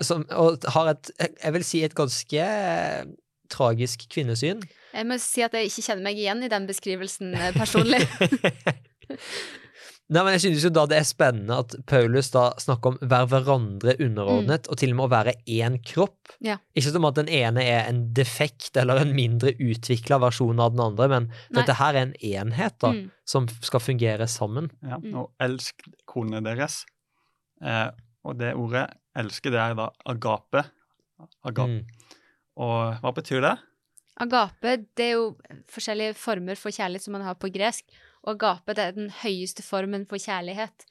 Som, 0.00 0.24
og 0.30 0.62
har 0.76 0.92
et, 0.94 1.10
jeg 1.18 1.52
vil 1.52 1.64
si, 1.66 1.82
et 1.84 1.94
ganske 1.98 2.46
tragisk 3.52 4.06
kvinnesyn. 4.08 4.62
Jeg 4.94 5.06
må 5.08 5.18
si 5.20 5.42
at 5.44 5.52
jeg 5.52 5.68
ikke 5.68 5.82
kjenner 5.88 6.02
meg 6.06 6.16
igjen 6.22 6.42
i 6.46 6.48
den 6.48 6.66
beskrivelsen 6.68 7.34
personlig. 7.56 8.00
Nei, 10.12 10.20
men 10.26 10.34
jeg 10.36 10.42
synes 10.44 10.64
jo 10.66 10.70
da 10.76 10.82
det 10.90 10.98
er 10.98 11.06
spennende 11.08 11.56
at 11.62 11.74
Paulus 11.88 12.28
da 12.34 12.50
snakker 12.60 12.92
om 12.92 12.98
hver 13.08 13.28
hverandre 13.30 13.94
underordnet, 14.04 14.66
og 14.68 14.76
til 14.80 14.92
og 14.92 14.98
med 14.98 15.06
å 15.06 15.12
være 15.14 15.32
én 15.48 15.78
kropp. 15.88 16.34
Ja. 16.44 16.58
Ikke 16.76 16.92
som 16.92 17.06
at 17.08 17.16
den 17.16 17.30
ene 17.32 17.64
er 17.64 17.86
en 17.88 18.02
defekt 18.12 18.76
eller 18.76 19.00
en 19.00 19.14
mindre 19.16 19.54
utvikla 19.56 20.18
versjon 20.20 20.60
av 20.60 20.74
den 20.74 20.84
andre, 20.84 21.08
men 21.08 21.30
Nei. 21.30 21.62
dette 21.62 21.78
her 21.80 21.96
er 21.96 22.02
en 22.10 22.14
enhet 22.20 22.76
da, 22.84 22.92
Mm. 22.92 23.10
som 23.24 23.48
skal 23.48 23.80
fungere 23.80 24.28
sammen. 24.28 24.70
Ja, 24.82 24.98
Mm. 24.98 25.14
og 25.16 25.30
elsk 25.40 25.80
konene 26.06 26.42
deres. 26.44 26.84
Eh, 27.64 27.90
og 28.24 28.36
det 28.38 28.54
ordet 28.54 28.90
elske, 29.16 29.50
det 29.50 29.60
er 29.60 29.74
da 29.74 29.88
agape. 30.06 30.66
Aga 31.44 31.66
Mm. 31.66 31.84
Og 32.58 33.00
hva 33.00 33.14
betyr 33.14 33.40
det? 33.40 33.58
Agape, 34.20 34.84
det 34.94 35.04
er 35.06 35.12
jo 35.16 35.36
forskjellige 35.72 36.14
former 36.14 36.54
for 36.54 36.70
kjærlighet 36.70 37.00
som 37.02 37.12
man 37.12 37.22
har 37.22 37.34
på 37.34 37.48
gresk, 37.50 37.84
og 38.22 38.34
agape, 38.36 38.74
det 38.74 38.84
er 38.84 38.96
den 38.96 39.10
høyeste 39.22 39.62
formen 39.66 40.06
for 40.08 40.16
kjærlighet. 40.22 40.84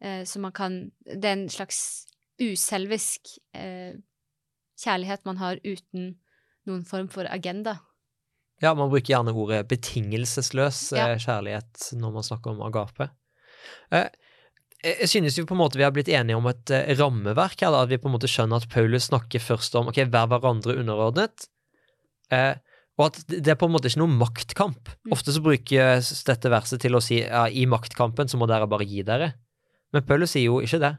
Eh, 0.00 0.22
så 0.24 0.40
man 0.40 0.52
kan 0.52 0.90
Det 1.04 1.24
er 1.24 1.32
en 1.38 1.48
slags 1.48 2.06
uselvisk 2.40 3.34
eh, 3.54 3.94
kjærlighet 4.80 5.24
man 5.28 5.36
har 5.40 5.60
uten 5.64 6.14
noen 6.68 6.84
form 6.84 7.08
for 7.12 7.24
agenda. 7.28 7.78
Ja, 8.60 8.74
man 8.74 8.90
bruker 8.92 9.14
gjerne 9.14 9.32
ordet 9.32 9.66
betingelsesløs 9.68 10.92
Ja. 10.96 11.08
eh, 11.12 11.18
kjærlighet 11.18 11.92
når 11.96 12.12
man 12.12 12.22
snakker 12.22 12.50
om 12.50 12.62
agape. 12.62 13.10
Eh, 13.92 14.08
jeg 14.82 15.08
synes 15.08 15.36
jo 15.38 15.44
på 15.44 15.52
en 15.54 15.60
måte 15.60 15.76
vi 15.76 15.84
har 15.84 15.92
blitt 15.92 16.08
enige 16.08 16.36
om 16.36 16.46
et 16.48 16.70
eh, 16.70 16.94
rammeverk 16.96 17.60
her, 17.60 17.70
da, 17.72 17.82
at 17.82 17.88
vi 17.92 17.98
på 18.00 18.08
en 18.08 18.14
måte 18.16 18.28
skjønner 18.28 18.56
at 18.62 18.68
Paulus 18.72 19.08
snakker 19.10 19.40
først 19.40 19.74
om 19.76 19.88
ok, 19.92 20.04
hver 20.08 20.28
hverandre 20.32 20.76
underordnet, 20.80 21.48
eh, 22.32 22.54
Og 23.00 23.06
at 23.08 23.20
det 23.32 23.48
er 23.48 23.56
på 23.56 23.64
en 23.64 23.72
måte 23.72 23.88
ikke 23.88 24.02
noen 24.02 24.18
maktkamp. 24.20 24.90
Mm. 25.06 25.14
Ofte 25.16 25.32
så 25.32 25.40
brukes 25.44 26.10
dette 26.28 26.52
verset 26.52 26.82
til 26.84 26.98
å 26.98 27.00
si 27.04 27.22
ja, 27.22 27.46
i 27.48 27.64
maktkampen 27.70 28.28
så 28.28 28.36
må 28.36 28.48
dere 28.50 28.68
bare 28.68 28.84
gi 28.88 29.04
dere. 29.06 29.32
Men 29.94 30.04
Paulus 30.06 30.34
sier 30.36 30.50
jo 30.50 30.60
ikke 30.60 30.82
det. 30.82 30.92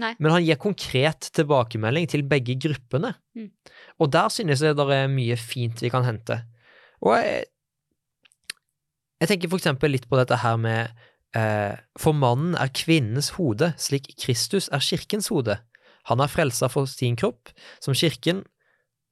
Nei. 0.00 0.12
Men 0.22 0.36
han 0.36 0.44
gir 0.46 0.60
konkret 0.60 1.28
tilbakemelding 1.36 2.06
til 2.08 2.22
begge 2.28 2.56
gruppene. 2.62 3.16
Mm. 3.36 3.50
Og 4.00 4.12
der 4.14 4.30
synes 4.32 4.62
jeg 4.62 4.78
det 4.78 4.86
er 4.94 5.10
mye 5.10 5.36
fint 5.40 5.82
vi 5.82 5.90
kan 5.92 6.06
hente. 6.06 6.38
Og 7.02 7.16
jeg, 7.18 7.48
jeg 9.20 9.32
tenker 9.32 9.50
for 9.50 9.60
eksempel 9.60 9.92
litt 9.92 10.06
på 10.08 10.20
dette 10.20 10.38
her 10.44 10.56
med 10.60 10.94
eh, 11.36 11.74
For 12.00 12.16
mannen 12.16 12.54
er 12.54 12.72
kvinnens 12.72 13.34
hode, 13.36 13.72
slik 13.82 14.12
Kristus 14.22 14.70
er 14.72 14.84
kirkens 14.84 15.28
hode. 15.34 15.58
Han 16.10 16.22
er 16.22 16.30
frelsa 16.30 16.70
for 16.72 16.88
sin 16.90 17.18
kropp. 17.18 17.52
Som 17.82 17.98
kirken 17.98 18.46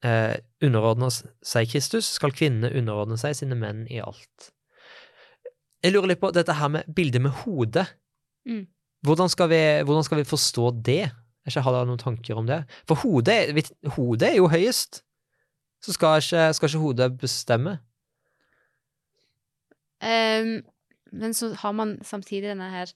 eh, 0.07 0.37
underordner 0.65 1.13
seg 1.13 1.71
Kristus, 1.73 2.09
skal 2.17 2.35
kvinnene 2.37 2.73
underordne 2.79 3.19
seg 3.21 3.37
sine 3.39 3.59
menn 3.59 3.87
i 3.91 4.01
alt. 4.03 4.51
Jeg 5.81 5.95
lurer 5.95 6.13
litt 6.13 6.21
på 6.21 6.33
dette 6.37 6.53
her 6.59 6.69
med 6.69 6.89
bildet 6.95 7.23
med 7.25 7.33
hodet. 7.45 7.87
Mm. 8.49 8.67
Hvordan, 9.07 9.31
skal 9.33 9.49
vi, 9.49 9.61
hvordan 9.89 10.05
skal 10.05 10.21
vi 10.21 10.29
forstå 10.29 10.71
det? 10.85 11.03
Jeg 11.09 11.55
ikke 11.55 11.63
har 11.65 11.73
dere 11.73 11.89
noen 11.89 12.03
tanker 12.03 12.37
om 12.37 12.49
det? 12.49 12.59
For 12.89 13.01
hodet, 13.01 13.71
hodet 13.97 14.29
er 14.29 14.37
jo 14.37 14.51
høyest. 14.53 15.01
Så 15.81 15.95
skal 15.97 16.21
ikke, 16.21 16.43
skal 16.53 16.69
ikke 16.69 16.83
hodet 16.83 17.09
bestemme. 17.21 17.79
Um, 20.01 20.61
men 21.13 21.35
så 21.35 21.55
har 21.63 21.73
man 21.73 21.99
samtidig 22.05 22.49
denne 22.53 22.69
her 22.73 22.93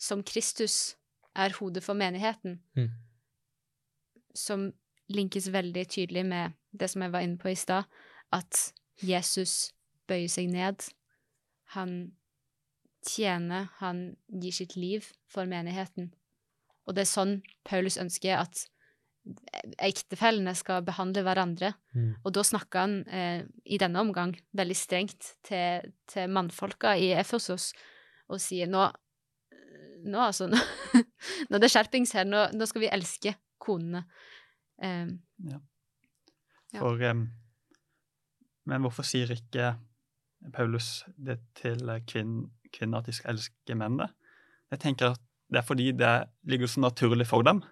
som 0.00 0.22
Kristus 0.24 0.96
er 1.36 1.52
hodet 1.58 1.82
for 1.84 1.96
menigheten, 1.96 2.60
Mm. 2.76 2.90
som 4.34 4.72
linkes 5.12 5.48
veldig 5.54 5.86
tydelig 5.92 6.24
med 6.26 6.56
det 6.72 6.90
som 6.92 7.04
jeg 7.04 7.14
var 7.14 7.24
inne 7.24 7.40
på 7.40 7.52
i 7.52 7.58
stad, 7.58 7.86
at 8.34 8.70
Jesus 9.02 9.72
bøyer 10.08 10.30
seg 10.30 10.50
ned. 10.52 10.86
Han 11.76 11.96
tjener, 13.06 13.68
han 13.78 14.16
gir 14.26 14.54
sitt 14.54 14.76
liv 14.76 15.06
for 15.30 15.48
menigheten. 15.48 16.10
Og 16.86 16.94
det 16.94 17.06
er 17.06 17.10
sånn 17.10 17.36
Paulus 17.66 17.98
ønsker 18.02 18.38
at 18.38 18.66
ektefellene 19.82 20.54
skal 20.54 20.84
behandle 20.86 21.24
hverandre. 21.26 21.72
Mm. 21.96 22.12
Og 22.22 22.34
da 22.36 22.44
snakker 22.46 22.84
han 22.84 23.00
eh, 23.10 23.42
i 23.64 23.78
denne 23.82 24.02
omgang 24.02 24.36
veldig 24.56 24.76
strengt 24.78 25.32
til, 25.46 25.90
til 26.10 26.30
mannfolka 26.30 26.94
i 26.98 27.10
Efesos 27.18 27.72
og 28.30 28.40
sier 28.42 28.70
nå 28.70 28.88
Nå, 30.06 30.20
altså. 30.22 30.46
Nå, 30.46 30.58
nå 31.50 31.58
det 31.58 31.66
er 31.66 31.72
skjerpings 31.72 32.12
her. 32.14 32.26
Nå, 32.28 32.44
nå 32.54 32.66
skal 32.70 32.84
vi 32.84 32.90
elske 32.94 33.32
konene. 33.58 34.04
Eh, 34.82 35.06
Ja. 35.44 35.58
For, 36.80 36.98
um, 37.10 37.28
men 38.66 38.82
hvorfor 38.82 39.06
sier 39.06 39.30
ikke 39.32 39.76
Paulus 40.52 41.04
det 41.16 41.38
til 41.56 41.88
kvinn, 42.10 42.50
kvinner 42.74 42.98
at 42.98 43.06
de 43.06 43.14
skal 43.14 43.36
elske 43.36 43.76
mennene? 43.78 44.10
Jeg 44.70 44.82
tenker 44.82 45.14
at 45.14 45.22
det 45.46 45.60
er 45.60 45.66
fordi 45.66 45.92
det 45.94 46.12
ligger 46.50 46.66
så 46.66 46.82
naturlig 46.82 47.28
for 47.30 47.46
dem 47.46 47.62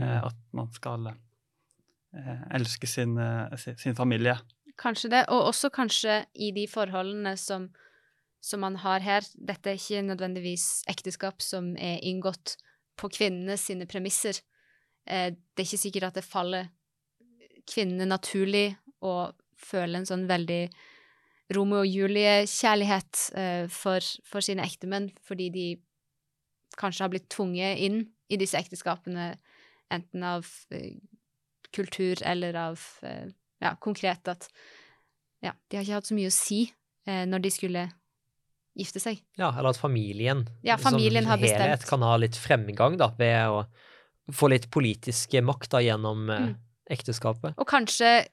eh, 0.00 0.18
at 0.24 0.36
man 0.56 0.70
skal 0.72 1.10
eh, 1.12 2.42
elske 2.56 2.88
sin, 2.88 3.18
eh, 3.18 3.56
sin, 3.56 3.76
sin 3.78 3.96
familie. 3.96 4.38
kanskje 4.78 5.10
det. 5.10 5.24
Og 5.28 5.44
også 5.52 5.68
kanskje 5.70 6.24
i 6.34 6.50
de 6.50 6.66
forholdene 6.68 7.36
som, 7.36 7.68
som 8.42 8.60
man 8.60 8.76
har 8.76 9.00
her. 9.04 9.26
Dette 9.36 9.70
er 9.70 9.78
ikke 9.78 10.02
nødvendigvis 10.02 10.84
ekteskap 10.88 11.42
som 11.42 11.76
er 11.76 12.00
inngått 12.02 12.56
på 12.96 13.08
kvinnene 13.08 13.56
sine 13.56 13.86
premisser. 13.86 14.40
Eh, 15.06 15.32
det 15.34 15.64
er 15.64 15.68
ikke 15.68 15.82
sikkert 15.84 16.08
at 16.10 16.18
det 16.20 16.26
faller 16.26 16.68
kvinnene 17.68 18.06
naturlig 18.10 18.72
å 19.02 19.32
føle 19.62 20.00
en 20.00 20.08
sånn 20.08 20.26
veldig 20.30 20.64
Romeo 21.52 21.82
og 21.82 21.90
Julie-kjærlighet 21.90 23.22
eh, 23.38 23.64
for, 23.70 24.04
for 24.26 24.44
sine 24.44 24.64
ektemenn, 24.66 25.10
fordi 25.26 25.48
de 25.54 25.66
kanskje 26.80 27.04
har 27.04 27.12
blitt 27.12 27.28
tvunget 27.32 27.82
inn 27.84 27.98
i 28.32 28.38
disse 28.40 28.56
ekteskapene, 28.56 29.34
enten 29.92 30.24
av 30.24 30.48
eh, 30.72 30.96
kultur 31.72 32.20
eller 32.28 32.56
av 32.56 32.80
ja, 33.02 33.70
konkret 33.80 34.28
at 34.28 34.48
ja, 35.40 35.54
de 35.68 35.76
har 35.78 35.84
ikke 35.86 35.98
hatt 36.00 36.08
så 36.10 36.16
mye 36.16 36.28
å 36.28 36.34
si 36.34 36.66
når 37.08 37.40
de 37.42 37.50
skulle 37.50 37.84
gifte 38.78 39.00
seg. 39.00 39.22
Ja, 39.40 39.48
eller 39.56 39.72
at 39.72 39.80
familien, 39.80 40.44
Ja, 40.64 40.76
familien 40.80 41.24
som 41.24 41.32
helhet 41.32 41.56
bestemt. 41.56 41.88
kan 41.88 42.04
ha 42.04 42.12
litt 42.20 42.36
fremgang 42.36 42.98
da, 43.00 43.08
ved 43.16 43.48
å 43.48 43.64
få 44.30 44.50
litt 44.52 44.68
politisk 44.70 45.34
makt 45.42 45.70
da, 45.74 45.80
gjennom 45.82 46.28
eh, 46.30 46.46
Mm. 46.52 46.54
ekteskapet. 46.90 47.54
Og 47.58 47.66
kanskje, 47.66 48.28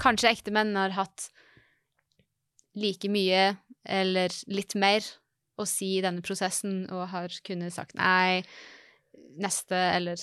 kanskje 0.00 0.30
ektemenn 0.32 0.74
har 0.76 0.90
hatt 0.90 1.28
like 2.74 3.08
mye 3.08 3.56
eller 3.86 4.32
litt 4.48 4.74
mer 4.74 5.04
å 5.60 5.66
si 5.68 5.98
i 5.98 6.02
denne 6.02 6.24
prosessen 6.24 6.90
og 6.90 7.08
har 7.12 7.28
kunnet 7.46 7.72
sagt 7.72 7.94
nei, 7.94 8.42
neste, 9.38 9.76
eller 9.76 10.18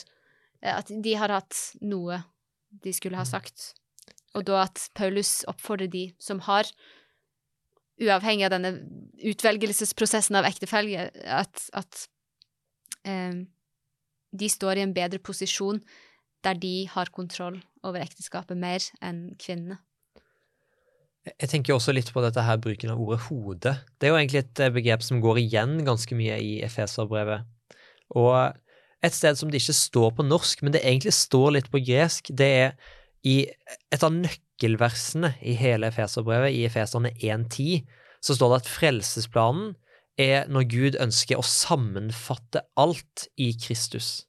eh, 0.62 0.76
at 0.76 0.92
de 0.92 1.14
har 1.16 1.30
hatt 1.32 1.56
noe 1.82 2.24
de 2.84 2.94
skulle 2.94 3.18
ha 3.20 3.26
sagt. 3.28 3.74
Og 4.36 4.46
da 4.48 4.62
at 4.66 4.90
Paulus 4.96 5.42
oppfordrer 5.48 5.90
de 5.92 6.14
som 6.20 6.40
har, 6.48 6.68
uavhengig 8.02 8.46
av 8.48 8.54
denne 8.56 8.72
utvelgelsesprosessen 9.28 10.36
av 10.40 10.48
ektefelle, 10.48 11.10
at, 11.28 11.66
at 11.78 12.08
eh, 13.06 13.44
de 14.32 14.50
står 14.50 14.80
i 14.80 14.86
en 14.86 14.96
bedre 14.96 15.20
posisjon 15.20 15.82
der 16.46 16.58
de 16.58 16.88
har 16.90 17.12
kontroll 17.14 17.60
over 17.86 18.02
ekteskapet 18.02 18.58
mer 18.58 18.84
enn 19.04 19.32
kvinnene. 19.42 19.78
Jeg 21.22 21.52
tenker 21.52 21.76
også 21.76 21.94
litt 21.94 22.10
på 22.10 22.22
dette 22.24 22.42
her 22.42 22.58
bruken 22.58 22.90
av 22.90 23.02
ordet 23.02 23.20
hode. 23.28 23.76
Det 24.02 24.08
er 24.08 24.14
jo 24.14 24.18
egentlig 24.18 24.40
et 24.42 24.62
eh, 24.64 24.74
begrep 24.74 25.04
som 25.06 25.20
går 25.22 25.44
igjen 25.44 25.76
ganske 25.86 26.18
mye 26.18 26.40
i 26.42 26.56
Efeserbrevet. 26.66 27.46
Og 28.18 28.58
et 29.06 29.14
sted 29.14 29.38
som 29.38 29.52
det 29.52 29.62
ikke 29.62 29.78
står 29.78 30.16
på 30.18 30.26
norsk, 30.26 30.64
men 30.66 30.74
det 30.74 30.82
egentlig 30.82 31.14
står 31.14 31.54
litt 31.58 31.70
på 31.74 31.82
gresk, 31.86 32.34
det 32.34 32.50
er 32.64 32.74
i 33.22 33.44
et 33.94 34.02
av 34.02 34.14
nøkkelversene 34.16 35.36
i 35.46 35.54
hele 35.60 35.92
Efeserbrevet, 35.94 36.58
i 36.58 36.66
Efeserne 36.66 37.14
1.10, 37.14 37.86
så 38.22 38.38
står 38.38 38.56
det 38.56 38.62
at 38.64 38.74
frelsesplanen 38.74 39.76
er 40.20 40.50
når 40.52 40.68
Gud 40.72 40.98
ønsker 41.02 41.40
å 41.40 41.46
sammenfatte 41.46 42.66
alt 42.80 43.28
i 43.40 43.52
Kristus. 43.58 44.26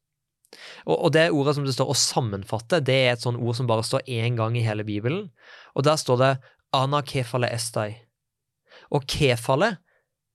Og, 0.84 0.96
og 0.96 1.12
det 1.16 1.30
ordet 1.32 1.56
som 1.56 1.66
det 1.66 1.74
står 1.76 1.92
å 1.92 1.98
sammenfatte, 1.98 2.82
det 2.84 2.98
er 3.06 3.14
et 3.14 3.24
sånt 3.24 3.40
ord 3.40 3.56
som 3.58 3.68
bare 3.70 3.86
står 3.86 4.04
én 4.10 4.36
gang 4.38 4.56
i 4.58 4.64
hele 4.66 4.86
Bibelen. 4.86 5.30
Og 5.76 5.86
der 5.86 5.98
står 6.00 6.20
det 6.20 6.32
ana 6.76 7.02
kefale 7.06 7.50
estai. 7.52 7.90
Og 8.92 9.06
kefale, 9.08 9.76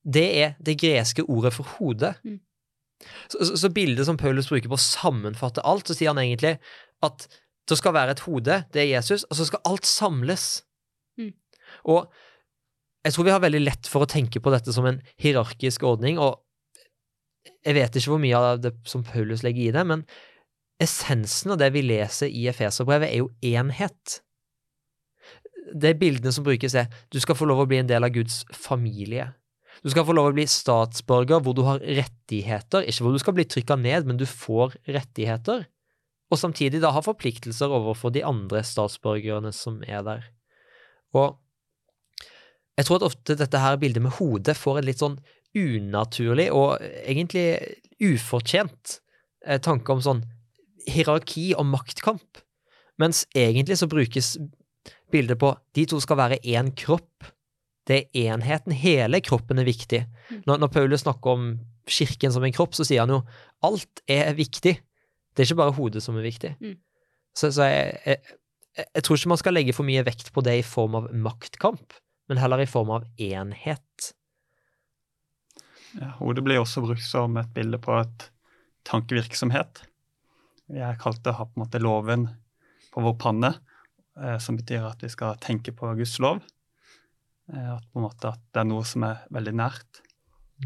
det 0.03 0.27
er 0.41 0.53
det 0.63 0.77
greske 0.81 1.25
ordet 1.25 1.53
for 1.55 1.77
hodet. 1.77 2.15
Mm. 2.25 2.39
Så, 3.29 3.45
så, 3.45 3.57
så 3.61 3.69
bildet 3.73 4.07
som 4.07 4.17
Paulus 4.17 4.49
bruker 4.49 4.71
på 4.71 4.77
å 4.77 4.81
sammenfatte 4.81 5.65
alt, 5.67 5.89
så 5.89 5.97
sier 5.97 6.13
han 6.13 6.21
egentlig 6.23 6.57
at 7.05 7.27
det 7.67 7.77
skal 7.77 7.93
være 7.97 8.15
et 8.15 8.23
hode, 8.25 8.61
det 8.73 8.81
er 8.81 8.93
Jesus, 8.95 9.25
og 9.27 9.37
så 9.37 9.45
skal 9.49 9.65
alt 9.67 9.85
samles. 9.85 10.45
Mm. 11.19 11.33
Og 11.91 12.07
jeg 13.07 13.15
tror 13.15 13.27
vi 13.27 13.31
har 13.31 13.43
veldig 13.43 13.63
lett 13.63 13.87
for 13.87 14.03
å 14.03 14.09
tenke 14.09 14.41
på 14.43 14.51
dette 14.51 14.73
som 14.75 14.87
en 14.89 14.99
hierarkisk 15.21 15.85
ordning, 15.87 16.19
og 16.19 16.41
jeg 17.63 17.77
vet 17.77 17.95
ikke 17.95 18.11
hvor 18.11 18.19
mye 18.19 18.39
av 18.39 18.59
det 18.59 18.73
som 18.87 19.05
Paulus 19.07 19.45
legger 19.45 19.69
i 19.69 19.75
det, 19.75 19.83
men 19.87 20.03
essensen 20.83 21.53
av 21.55 21.61
det 21.61 21.71
vi 21.73 21.85
leser 21.85 22.27
i 22.27 22.45
Efeserbrevet, 22.51 23.09
er 23.09 23.23
jo 23.23 23.31
enhet. 23.55 24.19
Det 25.71 25.95
bildene 25.99 26.33
som 26.35 26.45
brukes, 26.45 26.75
er 26.75 26.91
du 27.13 27.19
skal 27.23 27.37
få 27.39 27.47
lov 27.47 27.63
å 27.63 27.69
bli 27.69 27.79
en 27.79 27.89
del 27.89 28.03
av 28.03 28.13
Guds 28.15 28.43
familie. 28.51 29.31
Du 29.85 29.91
skal 29.93 30.05
få 30.07 30.15
lov 30.17 30.31
å 30.31 30.35
bli 30.35 30.47
statsborger 30.49 31.41
hvor 31.45 31.55
du 31.55 31.63
har 31.67 31.79
rettigheter, 31.79 32.83
ikke 32.83 33.07
hvor 33.07 33.15
du 33.15 33.23
skal 33.23 33.35
bli 33.37 33.47
trykka 33.47 33.79
ned, 33.79 34.07
men 34.09 34.19
du 34.19 34.25
får 34.27 34.75
rettigheter, 34.89 35.67
og 36.27 36.39
samtidig 36.39 36.81
da 36.83 36.91
ha 36.91 37.03
forpliktelser 37.03 37.71
overfor 37.71 38.11
de 38.11 38.25
andre 38.27 38.63
statsborgerne 38.67 39.53
som 39.55 39.79
er 39.87 40.03
der. 40.03 40.31
Og 41.15 41.37
jeg 42.77 42.85
tror 42.85 42.99
at 42.99 43.07
ofte 43.09 43.37
dette 43.39 43.61
her 43.61 43.79
bildet 43.81 44.03
med 44.05 44.15
hodet 44.19 44.57
får 44.57 44.79
en 44.79 44.87
litt 44.87 45.01
sånn 45.01 45.17
unaturlig 45.57 46.49
og 46.53 46.83
egentlig 46.83 47.47
ufortjent 48.03 48.99
eh, 49.47 49.57
tanke 49.63 49.93
om 49.93 50.03
sånn 50.03 50.21
hierarki 50.87 51.49
og 51.57 51.65
maktkamp, 51.71 52.43
mens 53.01 53.25
egentlig 53.35 53.79
så 53.79 53.89
brukes 53.89 54.35
bildet 55.11 55.39
på 55.41 55.51
de 55.75 55.87
to 55.89 55.99
skal 56.03 56.19
være 56.19 56.39
én 56.45 56.71
kropp. 56.77 57.27
Det 57.87 57.97
er 57.97 58.31
enheten. 58.33 58.75
Hele 58.75 59.21
kroppen 59.23 59.61
er 59.61 59.67
viktig. 59.67 60.01
Mm. 60.29 60.41
Når, 60.47 60.63
når 60.63 60.71
Paulus 60.73 61.05
snakker 61.05 61.37
om 61.37 61.45
kirken 61.87 62.33
som 62.35 62.43
en 62.43 62.55
kropp, 62.55 62.75
så 62.75 62.83
sier 62.87 63.05
han 63.05 63.13
jo 63.15 63.21
alt 63.65 64.03
er 64.11 64.33
viktig. 64.37 64.75
Det 64.75 65.43
er 65.43 65.47
ikke 65.47 65.61
bare 65.61 65.75
hodet 65.77 66.03
som 66.03 66.17
er 66.19 66.27
viktig. 66.27 66.53
Mm. 66.59 66.75
Så, 67.37 67.51
så 67.55 67.69
jeg, 67.69 68.01
jeg, 68.05 68.35
jeg, 68.77 68.89
jeg 68.89 69.05
tror 69.05 69.19
ikke 69.19 69.31
man 69.31 69.41
skal 69.41 69.55
legge 69.55 69.75
for 69.77 69.87
mye 69.87 70.03
vekt 70.07 70.33
på 70.35 70.43
det 70.45 70.57
i 70.59 70.65
form 70.65 70.97
av 70.99 71.07
maktkamp, 71.15 71.95
men 72.27 72.39
heller 72.41 72.63
i 72.63 72.69
form 72.69 72.89
av 72.95 73.05
enhet. 73.21 74.13
Ja, 75.97 76.11
hodet 76.19 76.43
blir 76.45 76.59
også 76.61 76.83
brukt 76.83 77.05
som 77.05 77.37
et 77.39 77.53
bilde 77.55 77.79
på 77.81 77.95
et 77.99 78.27
tankevirksomhet. 78.87 79.83
Jeg 80.75 80.99
kalte 80.99 81.29
det 81.29 81.37
på 81.39 81.47
en 81.47 81.63
måte 81.63 81.81
loven 81.81 82.27
på 82.93 83.03
vår 83.05 83.15
panne. 83.21 83.53
eh, 84.17 84.37
som 84.41 84.57
betyr 84.57 84.81
at 84.81 85.03
vi 85.03 85.09
skal 85.13 85.37
tenke 85.37 85.71
på 85.71 85.93
Guds 85.95 86.17
lov. 86.19 86.41
Eh, 87.53 87.75
at 87.75 87.85
på 87.91 87.99
en 87.99 88.07
måte 88.07 88.31
at 88.33 88.41
det 88.51 88.63
er 88.63 88.69
noe 88.69 88.83
som 88.83 89.03
er 89.05 89.23
veldig 89.29 89.53
nært. 89.53 90.01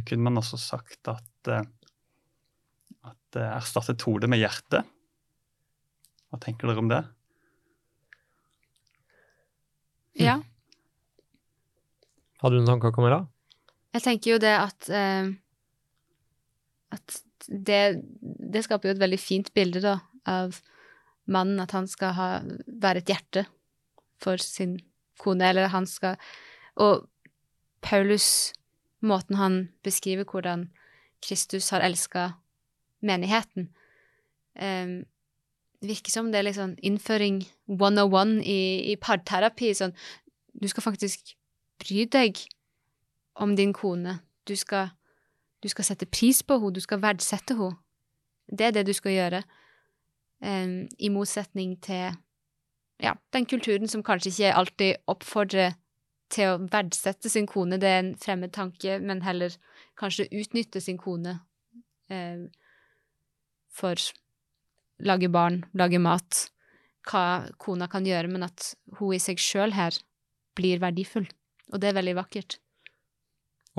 Kunne 0.07 0.23
man 0.29 0.39
også 0.39 0.57
sagt 0.57 1.07
at, 1.11 1.51
eh, 1.51 1.65
at 3.03 3.39
erstattet 3.43 4.01
hodet 4.07 4.29
med 4.31 4.39
hjertet? 4.39 4.87
Hva 6.31 6.39
tenker 6.39 6.71
dere 6.71 6.79
om 6.79 6.87
det? 6.87 7.01
Ja. 10.15 10.39
Har 12.41 12.51
du 12.51 12.57
noen 12.57 12.69
tanker, 12.69 12.93
Camilla? 12.95 13.23
Jeg 13.95 14.05
tenker 14.05 14.33
jo 14.33 14.41
det 14.41 14.53
at 14.55 14.89
eh, 14.89 15.33
At 16.91 17.17
det, 17.47 17.81
det 18.21 18.63
skaper 18.65 18.89
jo 18.89 18.95
et 18.95 19.01
veldig 19.01 19.19
fint 19.19 19.49
bilde, 19.53 19.81
da, 19.81 19.97
av 20.29 20.59
mannen. 21.25 21.61
At 21.63 21.73
han 21.77 21.87
skal 21.89 22.15
ha, 22.17 22.29
være 22.67 23.01
et 23.01 23.11
hjerte 23.13 23.45
for 24.21 24.41
sin 24.41 24.79
kone, 25.21 25.47
eller 25.47 25.71
han 25.73 25.87
skal 25.89 26.17
Og 26.75 27.07
Paulus, 27.81 28.53
måten 29.01 29.39
han 29.39 29.61
beskriver 29.83 30.27
hvordan 30.29 30.67
Kristus 31.21 31.69
har 31.73 31.81
elska 31.81 32.33
menigheten 33.01 33.71
eh, 34.55 35.01
virker 35.81 36.13
som 36.13 36.31
det 36.31 36.41
er 36.41 36.47
litt 36.47 36.59
sånn 36.59 36.75
innføring 36.85 37.41
101 37.71 38.39
i, 38.45 38.61
i 38.93 38.97
parterapi. 39.01 39.73
Sånn, 39.77 39.95
du 40.53 40.67
skal 40.69 40.85
faktisk 40.85 41.33
bry 41.81 42.05
deg 42.05 42.41
om 43.41 43.55
din 43.57 43.73
kone. 43.73 44.19
Du 44.47 44.55
skal, 44.55 44.93
du 45.63 45.69
skal 45.71 45.87
sette 45.87 46.09
pris 46.09 46.41
på 46.43 46.59
henne, 46.59 46.75
du 46.75 46.81
skal 46.83 47.01
verdsette 47.01 47.57
henne. 47.57 47.79
Det 48.51 48.67
er 48.67 48.75
det 48.75 48.85
du 48.89 48.93
skal 48.93 49.15
gjøre. 49.15 49.43
Um, 50.41 50.87
I 50.99 51.11
motsetning 51.13 51.77
til 51.85 52.15
ja, 53.01 53.13
den 53.33 53.45
kulturen 53.45 53.87
som 53.89 54.03
kanskje 54.03 54.31
ikke 54.31 54.55
alltid 54.57 55.03
oppfordrer 55.09 55.75
til 56.31 56.53
å 56.53 56.59
verdsette 56.71 57.29
sin 57.29 57.47
kone, 57.49 57.79
det 57.81 57.89
er 57.89 57.99
en 58.01 58.13
fremmed 58.19 58.53
tanke, 58.55 58.97
men 58.99 59.23
heller 59.25 59.53
kanskje 59.99 60.29
utnytte 60.31 60.81
sin 60.81 60.99
kone 61.01 61.37
um, 62.09 62.47
for 63.71 63.99
lage 65.01 65.29
barn, 65.33 65.63
lage 65.73 65.99
mat, 66.01 66.47
hva 67.09 67.51
kona 67.61 67.89
kan 67.91 68.05
gjøre, 68.05 68.29
men 68.31 68.45
at 68.47 68.73
hun 68.99 69.15
i 69.15 69.21
seg 69.21 69.41
sjøl 69.41 69.73
her 69.75 69.97
blir 70.57 70.81
verdifull. 70.83 71.27
Og 71.71 71.81
det 71.81 71.91
er 71.91 71.97
veldig 71.97 72.17
vakkert. 72.19 72.59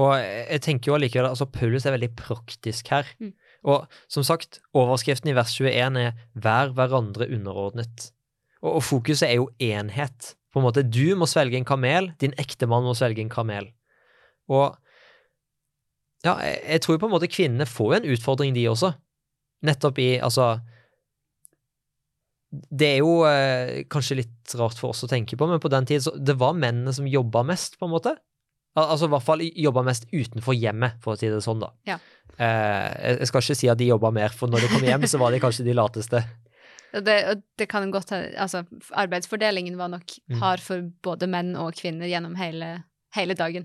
Og 0.01 0.15
jeg 0.17 0.63
tenker 0.65 0.89
jo 0.89 0.97
allikevel, 0.97 1.29
altså 1.29 1.49
Paulus 1.53 1.85
er 1.85 1.93
veldig 1.97 2.15
praktisk 2.17 2.89
her. 2.95 3.09
Mm. 3.21 3.35
Og 3.69 3.85
som 4.11 4.25
sagt, 4.25 4.63
overskriften 4.75 5.31
i 5.31 5.37
vers 5.37 5.53
21 5.61 6.01
er 6.01 6.15
'vær 6.35 6.73
hverandre 6.73 7.29
underordnet'. 7.29 8.11
Og, 8.63 8.79
og 8.79 8.83
fokuset 8.83 9.29
er 9.29 9.37
jo 9.37 9.51
enhet. 9.61 10.35
På 10.53 10.61
en 10.61 10.67
måte, 10.67 10.83
Du 10.83 11.15
må 11.17 11.27
svelge 11.27 11.57
en 11.57 11.65
kamel, 11.65 12.13
din 12.21 12.35
ektemann 12.39 12.85
må 12.85 12.95
svelge 12.95 13.21
en 13.21 13.29
kamel. 13.29 13.73
Og 14.49 14.77
ja, 16.25 16.37
jeg, 16.39 16.61
jeg 16.69 16.81
tror 16.81 16.99
på 16.99 17.07
en 17.07 17.13
måte 17.13 17.29
kvinnene 17.29 17.67
får 17.67 17.95
en 17.95 18.11
utfordring, 18.13 18.55
de 18.55 18.69
også. 18.69 18.93
Nettopp 19.63 19.99
i 19.99 20.19
Altså 20.19 20.61
det 22.53 22.89
er 22.95 22.99
jo 23.01 23.13
eh, 23.25 23.83
kanskje 23.93 24.19
litt 24.21 24.53
rart 24.61 24.77
for 24.77 24.93
oss 24.93 25.05
å 25.07 25.09
tenke 25.09 25.39
på, 25.41 25.47
men 25.49 25.61
på 25.63 25.71
den 25.73 25.87
tid 25.89 26.03
så 26.05 26.13
det 26.21 26.35
var 26.41 26.53
mennene 26.59 26.93
som 26.93 27.07
jobba 27.09 27.43
mest, 27.49 27.79
på 27.81 27.89
en 27.89 27.95
måte. 27.95 28.13
Al 28.77 28.91
altså 28.95 29.09
i 29.09 29.13
hvert 29.13 29.25
fall 29.25 29.43
jobba 29.45 29.83
mest 29.85 30.05
utenfor 30.13 30.57
hjemmet, 30.57 30.99
for 31.05 31.15
å 31.15 31.19
si 31.21 31.29
det 31.33 31.41
sånn, 31.45 31.61
da. 31.65 31.71
Ja. 31.89 31.97
Eh, 32.37 33.17
jeg 33.23 33.29
skal 33.31 33.45
ikke 33.45 33.57
si 33.63 33.69
at 33.73 33.81
de 33.81 33.89
jobba 33.91 34.11
mer, 34.13 34.33
for 34.37 34.53
når 34.53 34.65
de 34.67 34.71
kom 34.73 34.85
hjem, 34.89 35.05
så 35.09 35.21
var 35.21 35.33
de 35.35 35.41
kanskje 35.43 35.65
de 35.67 35.75
lateste. 35.77 36.23
Det, 36.93 37.17
det 37.57 37.67
kan 37.73 37.87
godt 37.93 38.11
Altså, 38.13 38.67
arbeidsfordelingen 39.01 39.79
var 39.81 39.89
nok 39.95 40.13
Mm. 40.29 40.41
hard 40.43 40.61
for 40.61 40.83
både 41.05 41.25
menn 41.29 41.55
og 41.57 41.73
kvinner 41.79 42.05
gjennom 42.09 42.35
hele, 42.37 42.83
hele 43.17 43.35
dagen. 43.35 43.65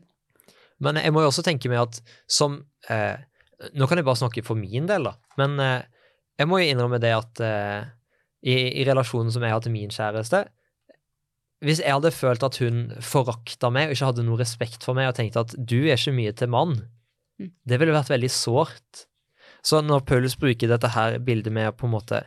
Men 0.80 0.96
jeg 0.96 1.12
må 1.12 1.24
jo 1.26 1.28
også 1.32 1.44
tenke 1.44 1.68
meg 1.72 1.82
at 1.82 2.00
som 2.30 2.62
eh, 2.90 3.18
Nå 3.74 3.88
kan 3.90 3.98
jeg 3.98 4.06
bare 4.06 4.20
snakke 4.20 4.44
for 4.46 4.56
min 4.56 4.86
del, 4.88 5.08
da, 5.10 5.16
men 5.42 5.60
eh, 5.60 5.82
jeg 6.38 6.48
må 6.48 6.60
jo 6.62 6.68
innrømme 6.72 7.00
det 7.02 7.12
at 7.18 7.40
eh, 7.42 7.88
i, 8.48 8.56
i 8.80 8.86
relasjonen 8.88 9.34
som 9.34 9.44
jeg 9.44 9.52
har 9.52 9.64
til 9.66 9.74
min 9.76 9.92
kjæreste 9.92 10.46
Hvis 11.66 11.82
jeg 11.84 11.92
hadde 11.94 12.14
følt 12.14 12.44
at 12.46 12.60
hun 12.62 12.86
forakta 13.04 13.72
meg 13.74 13.90
og 13.90 13.98
ikke 13.98 14.10
hadde 14.12 14.26
noe 14.28 14.40
respekt 14.40 14.86
for 14.86 14.98
meg 14.98 15.10
og 15.10 15.18
tenkte 15.18 15.44
at 15.44 15.56
du 15.58 15.80
er 15.88 15.98
ikke 15.98 16.16
mye 16.16 16.36
til 16.38 16.54
mann, 16.54 16.78
Mm. 17.38 17.52
det 17.70 17.78
ville 17.78 17.94
vært 17.94 18.10
veldig 18.10 18.30
sårt. 18.34 19.04
Så 19.62 19.84
når 19.86 20.00
Paulus 20.10 20.34
bruker 20.42 20.72
dette 20.72 20.90
her 20.90 21.20
bildet 21.22 21.54
med 21.54 21.76
på 21.78 21.86
en 21.86 21.94
måte 21.94 22.24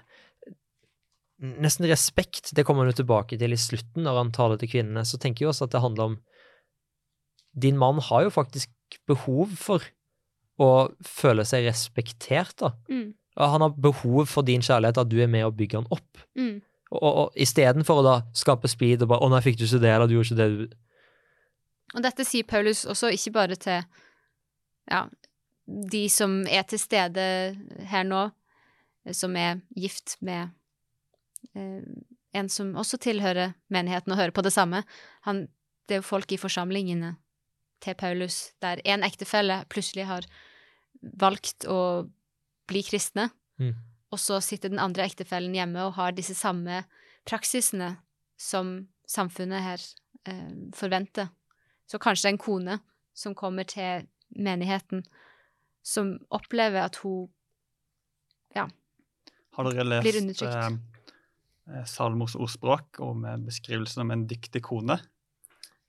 Nesten 1.41 1.89
respekt, 1.89 2.51
det 2.55 2.67
kommer 2.69 2.85
han 2.85 2.93
jo 2.93 2.99
tilbake 3.01 3.39
til 3.41 3.55
i 3.55 3.59
slutten 3.59 4.05
når 4.05 4.19
han 4.19 4.31
taler 4.37 4.61
til 4.61 4.69
kvinnene, 4.69 5.03
så 5.09 5.17
tenker 5.19 5.47
jeg 5.47 5.49
også 5.51 5.67
at 5.67 5.73
det 5.73 5.81
handler 5.83 6.05
om 6.13 6.19
Din 7.59 7.79
mann 7.81 7.99
har 8.11 8.27
jo 8.27 8.31
faktisk 8.31 8.71
behov 9.09 9.57
for 9.59 9.83
å 10.61 10.69
føle 11.03 11.43
seg 11.49 11.65
respektert, 11.67 12.55
da. 12.61 12.75
Mm. 12.93 13.15
Han 13.41 13.65
har 13.65 13.77
behov 13.77 14.27
for 14.29 14.47
din 14.47 14.63
kjærlighet, 14.63 14.99
at 14.99 15.09
du 15.09 15.17
er 15.23 15.31
med 15.31 15.47
og 15.47 15.57
bygger 15.57 15.81
han 15.81 15.91
opp. 15.91 16.23
Mm. 16.37 16.61
Og, 16.91 17.03
og, 17.03 17.15
og 17.23 17.41
istedenfor 17.41 18.01
å 18.01 18.07
da 18.07 18.15
skape 18.37 18.69
splid 18.69 19.03
og 19.03 19.13
bare 19.13 19.25
'Å 19.25 19.31
nei, 19.31 19.43
fikk 19.45 19.59
du 19.59 19.65
ikke 19.65 19.83
det, 19.83 19.93
eller 19.95 20.11
du 20.11 20.15
gjorde 20.19 20.33
ikke 20.33 20.41
det 20.43 20.51
du 20.51 20.77
Og 21.95 22.03
dette 22.03 22.25
sier 22.25 22.47
Paulus 22.47 22.85
også 22.87 23.11
ikke 23.11 23.33
bare 23.35 23.57
til 23.59 23.83
ja, 24.91 25.07
de 25.67 26.09
som 26.09 26.47
er 26.47 26.63
til 26.63 26.79
stede 26.79 27.25
her 27.91 28.05
nå, 28.07 28.31
som 29.13 29.37
er 29.37 29.61
gift 29.77 30.17
med 30.21 30.51
eh, 31.55 31.83
en 32.35 32.49
som 32.49 32.77
også 32.79 32.99
tilhører 33.03 33.55
menigheten 33.69 34.13
og 34.13 34.19
hører 34.19 34.35
på 34.35 34.45
det 34.47 34.53
samme. 34.55 34.85
Han, 35.27 35.49
det 35.89 35.97
er 35.97 36.03
jo 36.03 36.11
folk 36.11 36.33
i 36.33 36.39
forsamlingene 36.39 37.17
til 37.83 37.97
Paulus 37.99 38.53
der 38.63 38.83
en 38.85 39.03
ektefelle 39.07 39.65
plutselig 39.73 40.07
har 40.07 40.27
valgt 41.01 41.67
å 41.67 42.07
bli 42.71 42.83
kristne, 42.87 43.29
Mm. 43.61 43.75
og 44.13 44.19
så 44.19 44.39
sitter 44.43 44.71
den 44.73 44.79
andre 44.81 45.05
ektefellen 45.05 45.53
hjemme 45.55 45.83
og 45.89 45.93
har 45.99 46.15
disse 46.17 46.35
samme 46.39 46.85
praksisene 47.29 47.91
som 48.41 48.87
samfunnet 49.07 49.61
her 49.67 49.83
eh, 50.31 50.55
forventer. 50.75 51.29
Så 51.91 51.99
kanskje 52.01 52.23
det 52.23 52.31
er 52.31 52.37
en 52.39 52.45
kone 52.47 52.79
som 53.13 53.35
kommer 53.35 53.67
til 53.69 54.07
menigheten, 54.39 55.03
som 55.83 56.15
opplever 56.31 56.85
at 56.87 56.97
hun 57.03 57.29
Har 59.53 59.67
dere 59.67 59.83
Blir 59.83 60.15
lest 60.15 60.21
undertrykt. 60.21 60.55
eh, 60.55 61.79
eh, 61.81 61.85
Salmos 61.85 62.37
ordspråk 62.39 63.01
om 63.03 63.21
med 63.25 63.45
beskrivelsen 63.49 64.01
om 64.05 64.11
en 64.15 64.27
dyktig 64.31 64.63
kone 64.63 64.97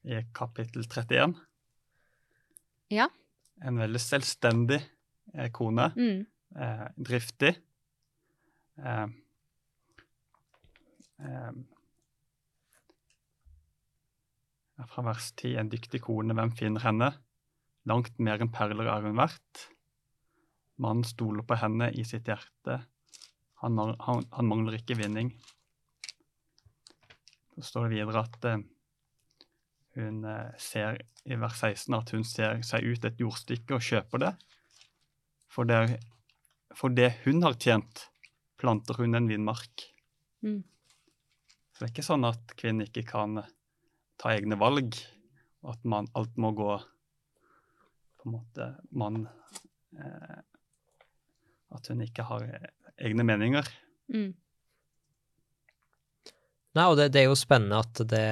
i 0.04 0.24
kapittel 0.34 0.84
31? 0.84 1.36
Ja. 2.92 3.08
En 3.64 3.78
veldig 3.78 4.02
selvstendig 4.02 4.82
eh, 5.36 5.52
kone. 5.54 5.92
mm, 5.96 6.26
eh, 6.56 6.88
driftig. 6.96 7.56
Eh, 8.78 9.08
eh, 11.20 11.52
fra 14.92 15.06
vers 15.06 15.32
10. 15.36 15.58
En 15.62 15.70
dyktig 15.72 16.02
kone, 16.08 16.36
hvem 16.38 16.56
finner 16.58 16.84
henne? 16.86 17.12
Langt 17.90 18.18
mer 18.22 18.42
enn 18.42 18.54
perler 18.54 18.90
er 18.92 19.06
hun 19.08 19.20
verdt. 19.20 19.68
Mannen 20.82 21.06
stoler 21.06 21.46
på 21.46 21.58
henne 21.62 21.92
i 21.94 22.06
sitt 22.08 22.30
hjerte. 22.30 22.82
Han, 23.62 23.78
han, 23.78 24.26
han 24.34 24.50
mangler 24.50 24.80
ikke 24.80 24.98
vinning. 24.98 25.34
Så 27.56 27.68
står 27.68 27.90
det 27.90 27.98
videre 28.00 28.24
at 28.26 28.48
eh, 28.50 28.64
hun 30.00 30.24
eh, 30.26 30.54
ser 30.62 31.02
i 31.30 31.38
vers 31.38 31.60
16 31.60 31.98
at 31.98 32.14
hun 32.16 32.26
ser 32.26 32.64
seg 32.66 32.88
ut 32.88 33.06
et 33.06 33.22
jordstykke 33.22 33.78
og 33.78 33.86
kjøper 33.86 34.24
det. 34.24 34.32
For 35.52 35.70
det, 35.70 36.00
for 36.78 36.94
det 36.96 37.12
hun 37.26 37.42
har 37.46 37.58
tjent, 37.60 38.08
planter 38.62 39.00
hun 39.02 39.18
en 39.18 39.30
vinmark. 39.30 39.88
mm. 40.46 40.62
Så 41.72 41.80
det 41.80 41.88
er 41.88 41.94
ikke 41.96 42.06
sånn 42.06 42.28
at 42.28 42.52
kvinnen 42.60 42.86
ikke 42.86 43.02
kan 43.08 43.40
ta 44.22 44.36
egne 44.36 44.58
valg, 44.60 44.94
og 45.66 45.72
at 45.74 45.88
man, 45.90 46.10
alt 46.18 46.36
må 46.38 46.52
gå 46.58 46.76
på 48.22 48.30
en 48.30 48.36
måte 48.36 48.68
mann 48.94 49.24
eh, 49.98 50.40
At 51.74 51.88
hun 51.90 52.04
ikke 52.06 52.26
har 52.28 52.46
egne 53.02 53.26
meninger. 53.26 53.66
Mm. 54.14 54.34
Nei, 56.78 56.86
og 56.86 56.98
det, 57.00 57.10
det 57.16 57.24
er 57.24 57.30
jo 57.30 57.40
spennende 57.40 57.82
at 57.82 58.02
det 58.12 58.28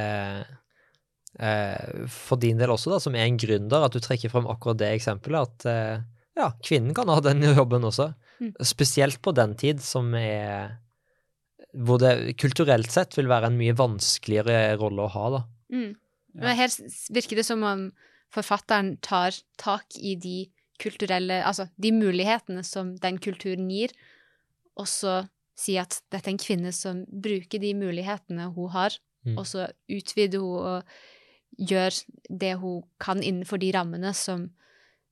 eh, 1.42 2.06
For 2.12 2.40
din 2.40 2.60
del 2.60 2.72
også, 2.74 2.94
da, 2.94 3.02
som 3.04 3.18
er 3.18 3.26
en 3.26 3.40
gründer, 3.42 3.86
at 3.86 3.96
du 3.96 4.02
trekker 4.04 4.32
frem 4.32 4.48
akkurat 4.52 4.80
det 4.84 4.94
eksempelet. 5.00 5.50
At 5.50 5.70
eh, 5.72 6.06
ja, 6.40 6.50
kvinnen 6.66 6.96
kan 6.98 7.10
ha 7.12 7.20
den 7.24 7.44
jobben 7.60 7.86
også. 7.88 8.14
Mm. 8.40 8.54
Spesielt 8.66 9.20
på 9.22 9.34
den 9.36 9.56
tid, 9.60 9.82
som 9.84 10.14
er 10.16 10.78
Hvor 11.76 12.00
det 12.02 12.38
kulturelt 12.42 12.90
sett 12.90 13.14
vil 13.18 13.28
være 13.30 13.52
en 13.52 13.58
mye 13.60 13.76
vanskeligere 13.78 14.78
rolle 14.80 15.04
å 15.06 15.12
ha, 15.14 15.26
da. 15.36 15.42
Mm. 15.70 15.92
Men 16.40 16.56
her 16.58 16.72
virker 17.14 17.38
det 17.38 17.46
som 17.46 17.62
om 17.68 17.84
forfatteren 18.34 18.96
tar 19.06 19.36
tak 19.62 19.94
i 20.00 20.16
de 20.16 20.48
kulturelle 20.82 21.44
Altså 21.46 21.68
de 21.78 21.92
mulighetene 21.94 22.64
som 22.66 22.96
den 22.98 23.20
kulturen 23.22 23.70
gir, 23.70 23.94
og 24.80 24.88
så 24.90 25.20
sier 25.60 25.84
at 25.84 26.00
dette 26.10 26.26
er 26.26 26.34
en 26.34 26.42
kvinne 26.42 26.72
som 26.74 27.04
bruker 27.12 27.60
de 27.62 27.76
mulighetene 27.76 28.50
hun 28.56 28.74
har, 28.74 28.96
Mm. 29.26 29.38
og 29.38 29.44
så 29.44 29.66
utvider 29.92 30.40
hun 30.40 30.64
og 30.64 30.84
gjør 31.60 31.92
det 32.40 32.54
hun 32.62 32.84
kan 33.04 33.20
innenfor 33.20 33.60
de 33.60 33.74
rammene 33.76 34.14
som, 34.16 34.50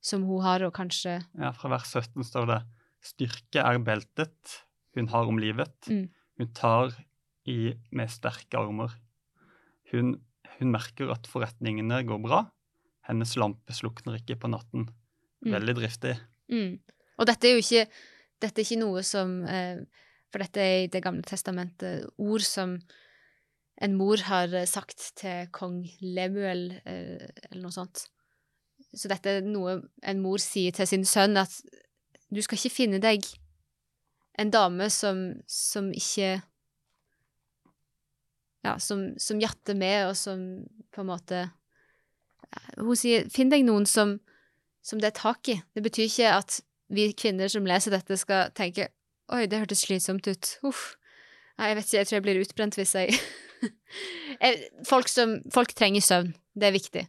som 0.04 0.24
hun 0.28 0.42
har, 0.44 0.62
og 0.66 0.74
kanskje 0.76 1.18
Ja, 1.38 1.52
Fra 1.56 1.72
vers 1.72 1.90
17 1.90 2.26
står 2.26 2.48
det 2.50 2.58
Styrke 3.04 3.62
er 3.62 3.78
beltet 3.82 4.58
hun 4.98 5.08
har 5.12 5.28
om 5.30 5.38
livet. 5.38 5.76
Mm. 5.86 6.08
Hun 6.38 6.52
tar 6.54 6.94
i 7.48 7.72
med 7.94 8.10
sterke 8.10 8.58
armer. 8.58 8.94
Hun, 9.92 10.16
hun 10.58 10.72
merker 10.74 11.12
at 11.14 11.28
forretningene 11.30 12.02
går 12.08 12.20
bra. 12.24 12.42
Hennes 13.08 13.36
lampe 13.40 13.76
slukner 13.76 14.18
ikke 14.18 14.38
på 14.42 14.50
natten. 14.52 14.88
Mm. 15.44 15.52
Veldig 15.54 15.76
driftig. 15.78 16.16
Mm. 16.52 16.80
Og 17.18 17.28
dette 17.30 17.48
er 17.48 17.56
jo 17.56 17.62
ikke, 17.62 17.86
dette 18.42 18.60
er 18.60 18.66
ikke 18.66 18.82
noe 18.82 19.04
som 19.06 19.40
eh, 19.46 19.84
For 20.28 20.42
dette 20.42 20.60
er 20.60 20.84
i 20.84 20.90
Det 20.92 21.02
gamle 21.04 21.24
testamentet 21.26 22.08
ord 22.18 22.44
som 22.44 22.76
en 23.78 23.94
mor 23.94 24.20
har 24.26 24.52
eh, 24.54 24.66
sagt 24.66 25.12
til 25.18 25.48
kong 25.54 25.84
Lemuel, 26.02 26.72
eh, 26.82 27.28
eller 27.50 27.62
noe 27.62 27.74
sånt. 27.74 28.08
Så 28.96 29.10
dette 29.10 29.38
er 29.38 29.44
noe 29.44 29.80
en 30.02 30.22
mor 30.22 30.40
sier 30.40 30.72
til 30.74 30.88
sin 30.88 31.04
sønn, 31.04 31.36
at 31.36 31.52
du 32.32 32.40
skal 32.44 32.58
ikke 32.58 32.74
finne 32.74 33.00
deg 33.02 33.24
en 34.38 34.52
dame 34.54 34.88
som, 34.92 35.32
som 35.48 35.90
ikke 35.92 36.38
Ja, 38.66 38.74
som, 38.82 39.14
som 39.22 39.38
jatter 39.40 39.76
med, 39.78 40.08
og 40.10 40.16
som 40.18 40.40
på 40.92 41.00
en 41.00 41.08
måte 41.08 41.44
Hun 42.76 42.96
sier 42.96 43.28
'finn 43.30 43.52
deg 43.52 43.64
noen 43.64 43.86
som, 43.86 44.18
som 44.82 45.00
det 45.00 45.12
er 45.12 45.20
tak 45.20 45.48
i'. 45.48 45.62
Det 45.74 45.82
betyr 45.84 46.08
ikke 46.08 46.32
at 46.32 46.60
vi 46.88 47.12
kvinner 47.12 47.48
som 47.48 47.66
leser 47.66 47.92
dette, 47.92 48.16
skal 48.16 48.50
tenke 48.56 48.88
'oi, 49.28 49.46
det 49.46 49.60
hørtes 49.60 49.84
slitsomt 49.84 50.26
ut'. 50.26 50.56
Uff. 50.64 50.96
Nei, 51.58 51.68
jeg 51.68 51.76
vet 51.76 51.84
ikke, 51.84 51.98
jeg 51.98 52.06
tror 52.06 52.16
jeg 52.16 52.22
blir 52.22 52.40
utbrent 52.40 52.74
hvis 52.78 52.94
jeg 52.94 53.18
folk, 54.90 55.08
som, 55.08 55.38
folk 55.52 55.74
trenger 55.74 56.00
søvn. 56.00 56.34
Det 56.54 56.68
er 56.68 56.76
viktig. 56.76 57.04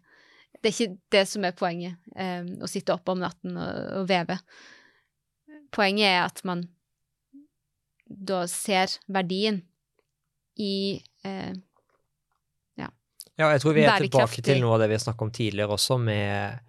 Det 0.59 0.69
er 0.69 0.75
ikke 0.75 0.97
det 1.15 1.23
som 1.31 1.45
er 1.47 1.55
poenget, 1.55 1.95
eh, 2.19 2.43
å 2.59 2.67
sitte 2.67 2.93
oppe 2.95 3.15
om 3.15 3.21
natten 3.23 3.55
og, 3.55 3.79
og 4.01 4.09
veve. 4.09 4.39
Poenget 5.71 6.09
er 6.09 6.21
at 6.25 6.43
man 6.47 6.65
da 8.09 8.43
ser 8.49 8.97
verdien 9.07 9.61
i 10.59 10.99
eh, 11.23 11.51
Ja, 13.39 13.53
jeg 13.53 13.61
tror 13.63 13.75
vi 13.77 13.85
er 13.87 14.01
tilbake 14.03 14.41
til 14.43 14.59
noe 14.59 14.75
av 14.75 14.81
det 14.83 14.89
vi 14.91 14.97
snakket 14.99 15.23
om 15.23 15.29
tidligere 15.31 15.75
også, 15.77 15.95
med 16.03 16.65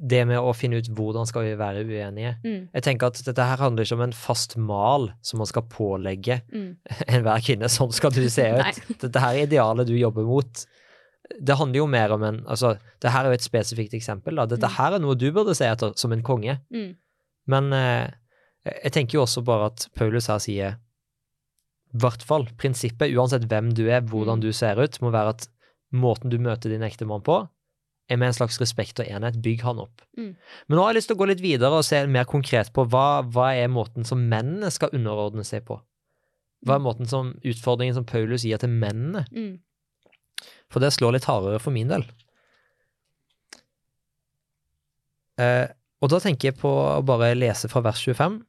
det 0.00 0.22
med 0.24 0.40
å 0.40 0.54
finne 0.56 0.78
ut 0.80 0.88
hvordan 0.96 1.28
skal 1.28 1.44
vi 1.44 1.56
være 1.60 1.82
uenige. 1.84 2.30
mm, 2.40 2.70
Jeg 2.72 2.84
tenker 2.86 3.10
at 3.10 3.20
dette 3.26 3.44
her 3.50 3.60
handler 3.60 3.84
ikke 3.84 3.98
om 3.98 4.04
en 4.06 4.16
fast 4.16 4.56
mal 4.56 5.10
som 5.20 5.42
man 5.42 5.50
skal 5.50 5.66
pålegge 5.68 6.40
mm. 6.48 6.70
enhver 7.12 7.44
kvinne. 7.44 7.68
Sånn 7.68 7.92
skal 7.92 8.14
du 8.16 8.22
se 8.32 8.46
ut. 8.56 8.80
Dette 9.04 9.20
her 9.20 9.36
er 9.36 9.48
idealet 9.50 9.90
du 9.90 9.96
jobber 9.98 10.24
mot. 10.28 10.64
Det 11.44 11.56
handler 11.58 11.76
jo 11.82 11.86
mer 11.86 12.10
om 12.14 12.22
en 12.24 12.38
Altså, 12.46 12.78
det 13.00 13.10
her 13.12 13.24
er 13.24 13.28
jo 13.32 13.38
et 13.38 13.44
spesifikt 13.44 13.92
eksempel. 13.94 14.34
da. 14.36 14.46
Dette 14.46 14.66
Mm. 14.66 14.76
her 14.76 14.92
er 14.94 14.98
noe 14.98 15.14
du 15.14 15.30
burde 15.32 15.54
se 15.54 15.64
etter 15.64 15.92
som 15.96 16.12
en 16.12 16.22
konge. 16.22 16.58
Mm. 16.72 16.96
Men 17.46 17.72
eh, 17.72 18.10
jeg 18.84 18.92
tenker 18.92 19.18
jo 19.18 19.22
også 19.22 19.44
bare 19.44 19.66
at 19.66 19.88
Paulus 19.94 20.26
her 20.28 20.38
sier 20.38 20.78
i 21.94 21.98
hvert 21.98 22.22
fall 22.22 22.46
prinsippet, 22.60 23.14
uansett 23.16 23.46
hvem 23.48 23.70
du 23.74 23.86
er, 23.88 24.00
hvordan 24.02 24.38
Mm. 24.38 24.40
du 24.42 24.52
ser 24.52 24.76
ut, 24.82 24.98
må 25.00 25.10
være 25.10 25.28
at 25.30 25.48
måten 25.92 26.28
du 26.30 26.38
møter 26.38 26.68
din 26.68 26.82
ektemann 26.82 27.22
på, 27.24 27.48
er 28.10 28.16
med 28.16 28.28
en 28.28 28.32
slags 28.32 28.58
respekt 28.60 29.00
og 29.00 29.06
enhet. 29.06 29.40
Bygg 29.42 29.60
han 29.62 29.78
opp. 29.78 30.02
Mm. 30.16 30.34
Men 30.68 30.76
nå 30.78 30.82
har 30.82 30.92
jeg 30.92 30.96
lyst 31.02 31.08
til 31.08 31.16
å 31.16 31.20
gå 31.20 31.26
litt 31.28 31.40
videre 31.40 31.72
og 31.78 31.84
se 31.84 32.06
mer 32.06 32.24
konkret 32.24 32.72
på 32.72 32.86
hva, 32.88 33.22
hva 33.22 33.54
er 33.54 33.68
måten 33.68 34.04
som 34.04 34.18
mennene 34.28 34.70
skal 34.70 34.90
underordne 34.92 35.44
seg 35.44 35.64
på. 35.64 35.80
Hva 36.66 36.74
er 36.76 36.80
måten 36.80 37.06
som, 37.08 37.34
utfordringen 37.44 37.94
som 37.94 38.04
Paulus 38.04 38.42
gir 38.44 38.58
til 38.58 38.68
mennene? 38.70 39.26
For 40.72 40.84
det 40.84 40.92
slår 40.94 41.16
litt 41.16 41.28
hardere 41.28 41.60
for 41.62 41.74
min 41.74 41.90
del. 41.92 42.04
Eh, 45.40 45.66
og 46.02 46.12
da 46.12 46.20
tenker 46.22 46.50
jeg 46.50 46.58
på 46.60 46.70
å 46.70 47.02
bare 47.06 47.34
lese 47.38 47.70
fra 47.70 47.82
vers 47.86 48.02
25. 48.04 48.40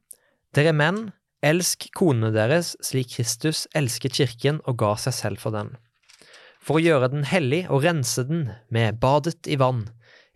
Dere 0.56 0.74
menn, 0.76 1.08
elsk 1.46 1.88
konene 1.96 2.32
deres 2.34 2.74
slik 2.84 3.14
Kristus 3.14 3.64
elsket 3.78 4.18
kirken 4.18 4.60
og 4.68 4.80
ga 4.82 4.96
seg 5.00 5.16
selv 5.16 5.42
for 5.42 5.54
den. 5.54 5.72
For 6.60 6.76
å 6.76 6.84
gjøre 6.84 7.08
den 7.14 7.24
hellig 7.30 7.64
og 7.72 7.86
rense 7.86 8.26
den 8.28 8.50
med 8.74 9.00
badet 9.00 9.48
i 9.48 9.56
vann, 9.60 9.86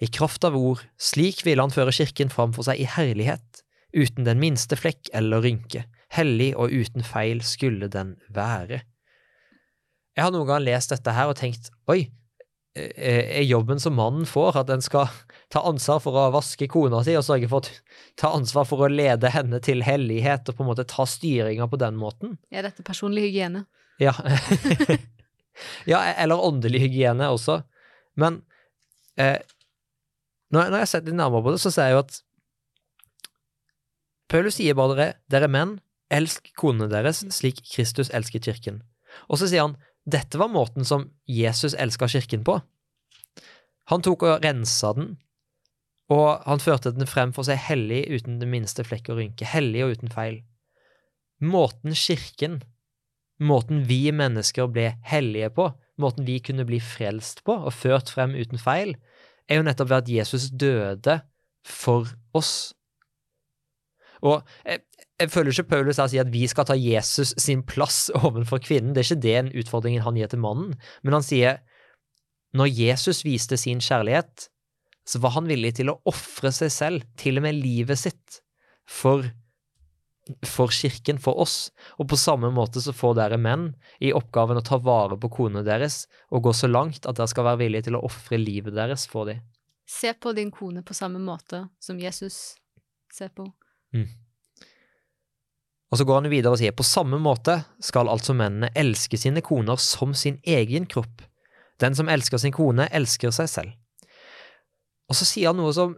i 0.03 0.09
kraft 0.11 0.44
av 0.47 0.57
ord, 0.59 0.81
slik 0.99 1.44
ville 1.47 1.62
han 1.62 1.75
føre 1.75 1.92
kirken 1.94 2.33
framfor 2.33 2.66
seg 2.66 2.81
i 2.81 2.88
herlighet, 2.88 3.62
uten 3.94 4.27
den 4.27 4.40
minste 4.42 4.79
flekk 4.79 5.12
eller 5.14 5.44
rynke. 5.44 5.85
Hellig 6.14 6.53
og 6.59 6.73
uten 6.73 7.05
feil 7.07 7.42
skulle 7.47 7.90
den 7.92 8.16
være. 8.35 8.83
Jeg 10.14 10.27
har 10.27 10.35
noen 10.35 10.46
ganger 10.46 10.68
lest 10.68 10.92
dette 10.94 11.14
her 11.14 11.31
og 11.31 11.38
tenkt 11.38 11.70
oi, 11.90 12.07
eh, 12.79 13.40
er 13.40 13.46
jobben 13.46 13.81
som 13.83 13.96
mannen 13.98 14.27
får, 14.29 14.61
at 14.62 14.70
den 14.70 14.85
skal 14.85 15.11
ta 15.53 15.64
ansvar 15.66 16.00
for 16.03 16.18
å 16.18 16.29
vaske 16.35 16.68
kona 16.70 17.03
si 17.07 17.16
og 17.18 17.27
sørge 17.27 17.50
for 17.50 17.64
å 17.64 17.98
ta 18.20 18.31
ansvar 18.37 18.68
for 18.70 18.85
å 18.85 18.90
lede 18.90 19.33
henne 19.35 19.61
til 19.64 19.83
hellighet 19.87 20.48
og 20.48 20.59
på 20.59 20.64
en 20.64 20.70
måte 20.70 20.87
ta 20.90 21.07
styringa 21.09 21.66
på 21.70 21.81
den 21.83 21.98
måten? 21.98 22.37
Er 22.55 22.66
dette 22.66 22.87
personlig 22.87 23.27
hygiene? 23.29 23.66
Ja. 24.03 24.14
ja, 25.92 26.00
eller 26.14 26.38
åndelig 26.38 26.85
hygiene 26.87 27.31
også. 27.35 27.61
Men 28.18 28.42
eh, 29.18 29.38
når, 30.55 30.68
jeg 30.70 30.79
har 30.79 30.90
sett 30.90 31.09
litt 31.09 31.18
nærmere 31.18 31.42
på 31.46 31.55
det, 31.55 31.62
så 31.62 31.74
ser 31.74 31.90
jeg 31.90 31.96
jo 31.96 32.05
at 32.05 32.20
Paulus 34.31 34.57
sier 34.59 34.77
bare 34.79 34.94
dere, 34.94 35.16
dere 35.31 35.50
menn, 35.50 35.79
elsk 36.14 36.53
konene 36.59 36.88
deres 36.92 37.24
slik 37.35 37.61
Kristus 37.66 38.11
elsker 38.14 38.42
kirken. 38.42 38.83
Og 39.29 39.38
så 39.40 39.48
sier 39.50 39.66
han 39.66 39.77
dette 40.05 40.38
var 40.40 40.53
måten 40.53 40.85
som 40.85 41.09
Jesus 41.29 41.75
elska 41.75 42.09
kirken 42.09 42.45
på. 42.45 42.59
Han 43.93 44.05
tok 44.05 44.25
og 44.29 44.45
rensa 44.45 44.93
den, 44.97 45.14
og 46.12 46.45
han 46.45 46.61
førte 46.61 46.93
den 46.93 47.09
frem 47.09 47.33
for 47.37 47.47
seg 47.49 47.61
hellig 47.64 48.05
uten 48.12 48.38
det 48.40 48.49
minste 48.49 48.85
flekk 48.85 49.11
og 49.12 49.21
rynke, 49.21 49.49
hellig 49.49 49.85
og 49.85 49.97
uten 49.97 50.12
feil. 50.12 50.38
Måten 51.45 51.97
kirken 51.97 52.61
måten 53.43 53.83
vi 53.88 54.12
mennesker 54.14 54.69
ble 54.71 54.93
hellige 55.07 55.51
på, 55.57 55.69
måten 56.01 56.27
vi 56.27 56.38
kunne 56.43 56.67
bli 56.69 56.81
frelst 56.83 57.45
på 57.47 57.57
og 57.67 57.75
ført 57.75 58.12
frem 58.12 58.35
uten 58.38 58.61
feil, 58.61 58.95
er 59.49 59.61
jo 59.61 59.67
nettopp 59.67 59.90
ved 59.90 60.03
at 60.03 60.12
Jesus 60.12 60.49
døde 60.51 61.21
for 61.67 62.09
oss. 62.37 62.75
Og 64.25 64.43
jeg, 64.64 64.81
jeg 65.20 65.31
føler 65.31 65.55
ikke 65.55 65.70
Paulus 65.70 66.00
her 66.03 66.09
sier 66.11 66.24
at 66.24 66.33
vi 66.33 66.42
skal 66.50 66.66
ta 66.66 66.74
Jesus 66.79 67.35
sin 67.40 67.62
plass 67.66 68.09
overfor 68.18 68.62
kvinnen. 68.62 68.94
Det 68.94 69.05
er 69.05 69.09
ikke 69.09 69.22
det 69.22 69.37
en 69.38 69.53
utfordringen 69.62 70.03
han 70.03 70.18
gir 70.18 70.33
til 70.33 70.42
mannen, 70.42 70.74
men 71.07 71.16
han 71.18 71.27
sier 71.27 71.61
når 72.55 72.70
Jesus 72.70 73.24
viste 73.27 73.59
sin 73.59 73.81
kjærlighet, 73.83 74.48
så 75.05 75.20
var 75.20 75.35
han 75.37 75.48
villig 75.50 75.74
til 75.79 75.90
å 75.90 75.98
ofre 76.09 76.53
seg 76.55 76.70
selv, 76.72 77.07
til 77.20 77.38
og 77.38 77.46
med 77.46 77.59
livet 77.59 78.00
sitt, 78.00 78.40
for 78.87 79.27
for 80.48 80.72
kirken, 80.72 81.18
for 81.20 81.37
oss, 81.37 81.68
og 82.00 82.09
på 82.09 82.16
samme 82.16 82.48
måte 82.48 82.81
så 82.81 82.94
får 82.96 83.18
dere 83.18 83.37
menn 83.37 83.66
i 84.00 84.09
oppgaven 84.16 84.57
å 84.57 84.64
ta 84.64 84.79
vare 84.81 85.18
på 85.20 85.29
konene 85.29 85.61
deres 85.66 86.07
og 86.31 86.46
gå 86.46 86.55
så 86.57 86.70
langt 86.70 87.05
at 87.05 87.18
dere 87.18 87.29
skal 87.29 87.44
være 87.50 87.61
villige 87.66 87.90
til 87.90 87.98
å 87.98 88.05
ofre 88.09 88.40
livet 88.40 88.72
deres 88.72 89.05
for 89.11 89.29
dem. 89.29 89.42
Se 89.85 90.14
på 90.16 90.33
din 90.33 90.48
kone 90.48 90.81
på 90.81 90.96
samme 90.96 91.20
måte 91.20 91.66
som 91.77 92.00
Jesus 92.00 92.55
ser 93.12 93.37
på. 93.37 93.50
Og 95.94 95.98
så 96.00 96.04
går 96.09 96.24
han 96.24 96.33
videre 96.33 96.50
og 96.50 96.59
sier 96.59 96.74
på 96.74 96.83
samme 96.83 97.20
måte 97.22 97.61
skal 97.78 98.09
altså 98.11 98.35
mennene 98.35 98.72
elske 98.74 99.14
sine 99.20 99.44
koner 99.46 99.78
som 99.78 100.11
sin 100.18 100.40
egen 100.42 100.88
kropp. 100.90 101.22
Den 101.78 101.94
som 101.94 102.11
elsker 102.11 102.40
sin 102.42 102.54
kone, 102.54 102.88
elsker 102.90 103.30
seg 103.30 103.46
selv. 103.52 103.76
Og 105.07 105.14
så 105.14 105.28
sier 105.28 105.52
han 105.52 105.61
noe 105.62 105.70
som 105.76 105.94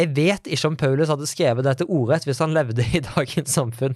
Jeg 0.00 0.10
vet 0.16 0.50
ikke 0.50 0.72
om 0.72 0.78
Paulus 0.80 1.10
hadde 1.12 1.28
skrevet 1.30 1.66
dette 1.66 1.86
ordrett 1.86 2.26
hvis 2.26 2.42
han 2.42 2.54
levde 2.56 2.82
i 2.82 3.02
dagens 3.04 3.54
samfunn, 3.54 3.94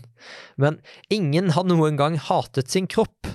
men 0.61 0.79
ingen 1.11 1.51
har 1.57 1.67
noen 1.67 1.99
gang 1.99 2.19
hatet 2.21 2.71
sin 2.71 2.87
kropp. 2.91 3.31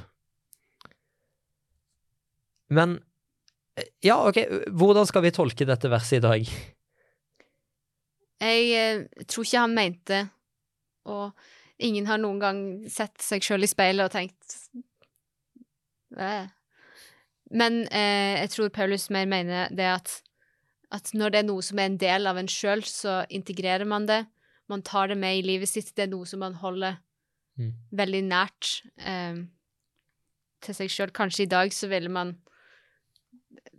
Men 2.71 2.99
ja, 4.05 4.19
ok, 4.27 4.43
hvordan 4.71 5.07
skal 5.09 5.27
vi 5.27 5.35
tolke 5.35 5.67
dette 5.67 5.91
verset 5.91 6.19
i 6.19 6.25
dag? 6.27 6.51
Jeg 8.47 8.67
eh, 8.79 9.07
tror 9.27 9.47
ikke 9.47 9.63
han 9.65 9.75
mente 9.75 10.19
Og 11.09 11.83
ingen 11.89 12.07
har 12.09 12.21
noen 12.21 12.39
gang 12.41 12.61
sett 12.91 13.17
seg 13.23 13.43
sjøl 13.45 13.65
i 13.65 13.71
speilet 13.71 14.05
og 14.07 14.13
tenkt 14.13 14.55
«Æ». 16.17 16.49
Men 17.49 17.79
eh, 17.89 18.43
jeg 18.43 18.49
tror 18.53 18.69
Paulus 18.69 19.07
mer 19.09 19.25
mener 19.25 19.71
det 19.73 19.87
at, 19.89 20.11
at 20.93 21.09
når 21.17 21.31
det 21.33 21.39
er 21.39 21.47
noe 21.47 21.63
som 21.65 21.79
er 21.81 21.87
en 21.89 21.95
del 21.97 22.29
av 22.29 22.37
en 22.37 22.49
sjøl, 22.51 22.83
så 22.85 23.23
integrerer 23.33 23.89
man 23.89 24.05
det. 24.05 24.19
Man 24.69 24.83
tar 24.85 25.09
det 25.09 25.17
med 25.17 25.39
i 25.39 25.45
livet 25.47 25.69
sitt. 25.71 25.89
Det 25.97 26.05
er 26.05 26.11
noe 26.13 26.29
som 26.29 26.43
man 26.45 26.59
holder 26.61 26.99
Mm. 27.59 27.73
veldig 27.91 28.19
nært 28.23 28.67
eh, 29.03 29.35
til 30.63 30.75
seg 30.77 30.87
sjøl. 30.93 31.09
Kanskje 31.11 31.43
i 31.43 31.49
dag 31.51 31.73
så 31.75 31.89
ville 31.91 32.07
man 32.07 32.37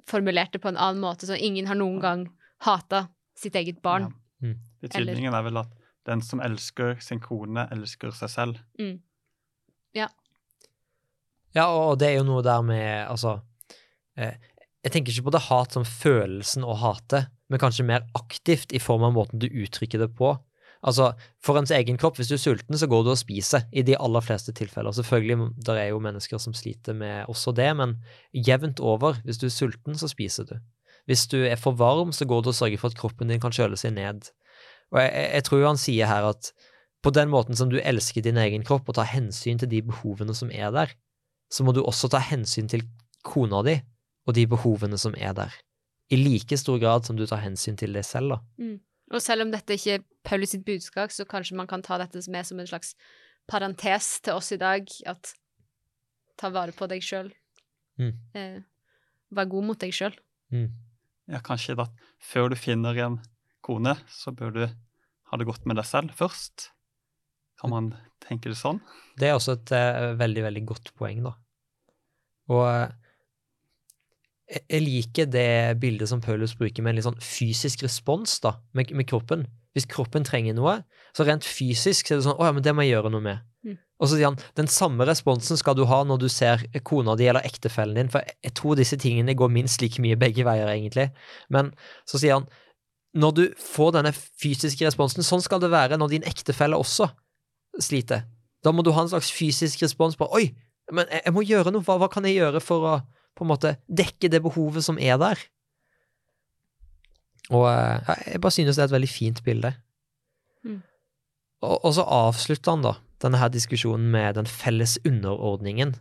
formulert 0.04 0.52
det 0.52 0.60
på 0.60 0.68
en 0.68 0.76
annen 0.76 1.00
måte, 1.00 1.24
så 1.24 1.32
ingen 1.38 1.64
har 1.70 1.78
noen 1.80 1.96
gang 2.02 2.26
hata 2.66 3.06
sitt 3.40 3.56
eget 3.56 3.80
barn. 3.80 4.10
Ja. 4.42 4.52
Betydningen 4.84 5.32
er 5.32 5.46
vel 5.46 5.62
at 5.62 5.72
den 6.08 6.22
som 6.24 6.40
elsker 6.44 6.96
sin 7.04 7.20
kone, 7.22 7.66
elsker 7.72 8.14
seg 8.16 8.32
selv. 8.32 8.60
Mm. 8.80 9.00
Ja, 11.56 11.66
og 11.66 11.98
det 12.00 12.10
er 12.10 12.20
jo 12.20 12.26
noe 12.28 12.44
der 12.46 12.62
med 12.62 13.08
Altså 13.10 13.40
eh, 14.14 14.36
Jeg 14.84 14.92
tenker 14.94 15.10
ikke 15.10 15.26
på 15.26 15.32
det 15.34 15.46
hat 15.48 15.74
som 15.74 15.86
følelsen 15.86 16.62
å 16.62 16.76
hate, 16.78 17.24
men 17.50 17.60
kanskje 17.60 17.88
mer 17.88 18.06
aktivt 18.14 18.70
i 18.72 18.80
form 18.80 19.08
av 19.08 19.16
måten 19.16 19.42
du 19.42 19.48
uttrykker 19.50 20.00
det 20.00 20.12
på. 20.16 20.36
Altså, 20.80 21.10
For 21.44 21.58
ens 21.60 21.72
egen 21.76 21.98
kropp, 22.00 22.16
hvis 22.16 22.30
du 22.30 22.38
er 22.38 22.40
sulten, 22.40 22.78
så 22.78 22.88
går 22.88 23.04
du 23.04 23.10
og 23.12 23.20
spiser, 23.20 23.66
i 23.72 23.82
de 23.84 23.98
aller 24.00 24.24
fleste 24.24 24.54
tilfeller. 24.56 24.94
Selvfølgelig, 24.96 25.50
det 25.66 25.76
er 25.76 25.90
jo 25.90 26.00
mennesker 26.00 26.40
som 26.40 26.56
sliter 26.56 26.96
med 26.96 27.28
også 27.28 27.52
det, 27.52 27.68
men 27.76 27.98
jevnt 28.32 28.80
over, 28.80 29.20
hvis 29.26 29.42
du 29.42 29.50
er 29.50 29.52
sulten, 29.52 29.98
så 30.00 30.08
spiser 30.08 30.48
du. 30.48 30.56
Hvis 31.10 31.26
du 31.28 31.42
er 31.44 31.60
for 31.60 31.76
varm, 31.76 32.14
så 32.16 32.24
går 32.24 32.44
du 32.44 32.52
og 32.52 32.56
sørger 32.56 32.80
for 32.80 32.92
at 32.92 32.96
kroppen 32.96 33.28
din 33.28 33.42
kan 33.42 33.52
kjøle 33.52 33.76
seg 33.76 33.92
ned. 33.98 34.30
Og 34.90 35.00
jeg, 35.03 35.26
jeg 35.37 35.46
tror 35.46 35.66
han 35.68 35.81
sier 35.81 36.11
her 36.11 36.29
at 36.33 36.50
på 37.00 37.12
den 37.16 37.31
måten 37.33 37.57
som 37.57 37.70
du 37.72 37.79
elsker 37.81 38.24
din 38.24 38.40
egen 38.40 38.64
kropp 38.66 38.90
og 38.90 38.98
tar 38.98 39.09
hensyn 39.09 39.61
til 39.61 39.70
de 39.70 39.81
behovene 39.87 40.35
som 40.37 40.50
er 40.53 40.72
der, 40.74 40.92
så 41.50 41.64
må 41.64 41.72
du 41.74 41.81
også 41.83 42.11
ta 42.12 42.20
hensyn 42.22 42.68
til 42.70 42.85
kona 43.26 43.62
di 43.66 43.79
og 44.29 44.37
de 44.37 44.46
behovene 44.50 44.98
som 45.00 45.16
er 45.16 45.35
der. 45.37 45.55
I 46.11 46.18
like 46.18 46.57
stor 46.59 46.79
grad 46.83 47.07
som 47.07 47.16
du 47.16 47.24
tar 47.26 47.42
hensyn 47.42 47.79
til 47.79 47.94
deg 47.94 48.05
selv, 48.05 48.35
da. 48.35 48.38
Mm. 48.61 48.79
Og 49.11 49.22
selv 49.22 49.42
om 49.42 49.50
dette 49.50 49.74
ikke 49.74 49.98
er 49.98 50.05
Paulus 50.26 50.53
sitt 50.55 50.64
budskap, 50.66 51.11
så 51.11 51.26
kanskje 51.26 51.57
man 51.59 51.70
kan 51.70 51.83
ta 51.83 51.98
dette 51.98 52.20
med 52.31 52.46
som 52.46 52.61
en 52.61 52.68
slags 52.68 52.94
parentes 53.50 54.20
til 54.22 54.38
oss 54.38 54.53
i 54.55 54.59
dag, 54.61 54.87
at 55.07 55.33
ta 56.38 56.50
vare 56.55 56.74
på 56.76 56.87
deg 56.90 57.03
sjøl. 57.03 57.33
Mm. 57.98 58.14
Eh, 58.38 58.61
vær 59.35 59.50
god 59.50 59.66
mot 59.70 59.81
deg 59.81 59.94
sjøl. 59.94 60.14
Mm. 60.55 60.68
Ja, 61.31 61.40
kanskje 61.46 61.79
at 61.79 61.90
før 62.22 62.50
du 62.50 62.59
finner 62.59 62.98
en 63.07 63.18
kone, 63.70 63.94
så 64.11 64.35
bør 64.35 64.54
du 64.54 64.62
ha 64.66 65.38
det 65.38 65.46
godt 65.46 65.66
med 65.70 65.78
deg 65.78 65.87
selv 65.87 66.14
først. 66.18 66.70
Kan 67.61 67.72
man 67.72 67.92
tenke 68.24 68.50
det 68.50 68.59
sånn? 68.59 68.80
Det 69.20 69.30
er 69.30 69.37
også 69.37 69.59
et 69.59 69.72
uh, 69.76 70.16
veldig, 70.18 70.42
veldig 70.48 70.64
godt 70.68 70.92
poeng, 70.98 71.22
da. 71.26 71.37
Og 72.50 72.64
uh, 72.66 72.88
jeg 74.50 74.83
liker 74.83 75.28
det 75.30 75.78
bildet 75.83 76.11
som 76.11 76.22
Paulus 76.24 76.56
bruker 76.59 76.83
med 76.83 76.94
en 76.94 76.98
litt 76.98 77.06
sånn 77.06 77.22
fysisk 77.22 77.85
respons 77.87 78.40
da, 78.42 78.56
med, 78.74 78.90
med 78.96 79.06
kroppen. 79.11 79.46
Hvis 79.76 79.87
kroppen 79.90 80.26
trenger 80.26 80.56
noe, 80.56 80.80
så 81.14 81.26
rent 81.26 81.46
fysisk 81.46 82.09
så 82.09 82.16
er 82.16 82.18
det 82.18 82.26
sånn 82.26 82.40
Å 82.40 82.48
ja, 82.48 82.54
men 82.56 82.64
det 82.66 82.74
må 82.74 82.83
jeg 82.83 82.96
gjøre 82.96 83.12
noe 83.14 83.22
med. 83.22 83.44
Mm. 83.66 83.76
Og 84.00 84.09
så 84.09 84.16
sier 84.16 84.30
han 84.30 84.40
den 84.59 84.70
samme 84.72 85.06
responsen 85.06 85.61
skal 85.61 85.76
du 85.78 85.85
ha 85.87 86.00
når 86.09 86.24
du 86.24 86.26
ser 86.33 86.64
kona 86.87 87.14
di 87.20 87.28
eller 87.30 87.46
ektefellen 87.46 88.00
din, 88.00 88.11
for 88.11 88.26
jeg 88.26 88.56
tror 88.59 88.80
disse 88.80 88.98
tingene 88.98 89.37
går 89.38 89.52
minst 89.54 89.85
like 89.85 90.02
mye 90.02 90.18
begge 90.18 90.46
veier, 90.48 90.72
egentlig. 90.72 91.11
Men 91.54 91.70
så 92.09 92.18
sier 92.18 92.40
han 92.40 92.50
når 93.16 93.33
du 93.35 93.44
får 93.59 93.94
denne 93.96 94.12
fysiske 94.14 94.87
responsen, 94.87 95.25
sånn 95.27 95.42
skal 95.42 95.62
det 95.62 95.73
være 95.73 95.99
når 95.99 96.12
din 96.12 96.27
ektefelle 96.29 96.79
også 96.79 97.09
sliter. 97.83 98.27
Da 98.64 98.73
må 98.75 98.85
du 98.85 98.92
ha 98.94 99.05
en 99.05 99.11
slags 99.11 99.31
fysisk 99.35 99.83
respons 99.83 100.18
på 100.18 100.29
Oi, 100.37 100.51
men 100.92 101.09
jeg, 101.11 101.25
jeg 101.27 101.35
må 101.35 101.44
gjøre 101.46 101.73
noe. 101.75 101.85
Hva, 101.87 101.96
hva, 102.03 102.11
kan 102.12 102.27
jeg 102.29 102.38
gjøre 102.38 102.62
for 102.62 102.87
å 102.87 102.94
på 103.38 103.46
en 103.46 103.51
måte 103.53 103.77
dekke 103.87 104.29
det 104.33 104.42
behovet 104.44 104.85
som 104.85 104.99
er 105.01 105.18
der? 105.23 105.42
Og 107.51 107.66
ja, 107.66 108.16
jeg 108.27 108.42
bare 108.42 108.55
synes 108.55 108.77
det 108.77 108.85
er 108.85 108.90
et 108.90 108.94
veldig 108.94 109.11
fint 109.11 109.42
bilde. 109.46 109.73
Mm. 110.66 110.81
Og, 111.64 111.77
og, 111.77 111.90
så 111.96 112.05
avslutter 112.05 112.77
han 112.77 112.85
da 112.85 112.94
denne 113.23 113.40
her 113.40 113.51
diskusjonen 113.53 114.11
med 114.12 114.38
den 114.38 114.49
felles 114.49 114.96
underordningen 115.09 115.96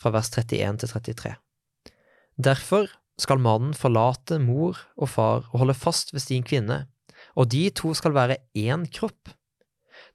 fra 0.00 0.12
vers 0.14 0.30
31 0.32 0.80
til 0.82 0.92
33. 0.94 1.34
Derfor 2.42 2.88
skal 3.22 3.42
mannen 3.42 3.74
forlate 3.76 4.40
mor 4.42 4.78
og 4.96 5.10
far 5.12 5.46
og 5.52 5.62
holde 5.62 5.78
fast 5.78 6.12
ved 6.14 6.24
sin 6.24 6.44
kvinne, 6.46 6.86
og 7.38 7.50
de 7.52 7.68
to 7.70 7.94
skal 7.94 8.14
være 8.16 8.40
én 8.58 8.84
kropp. 8.92 9.30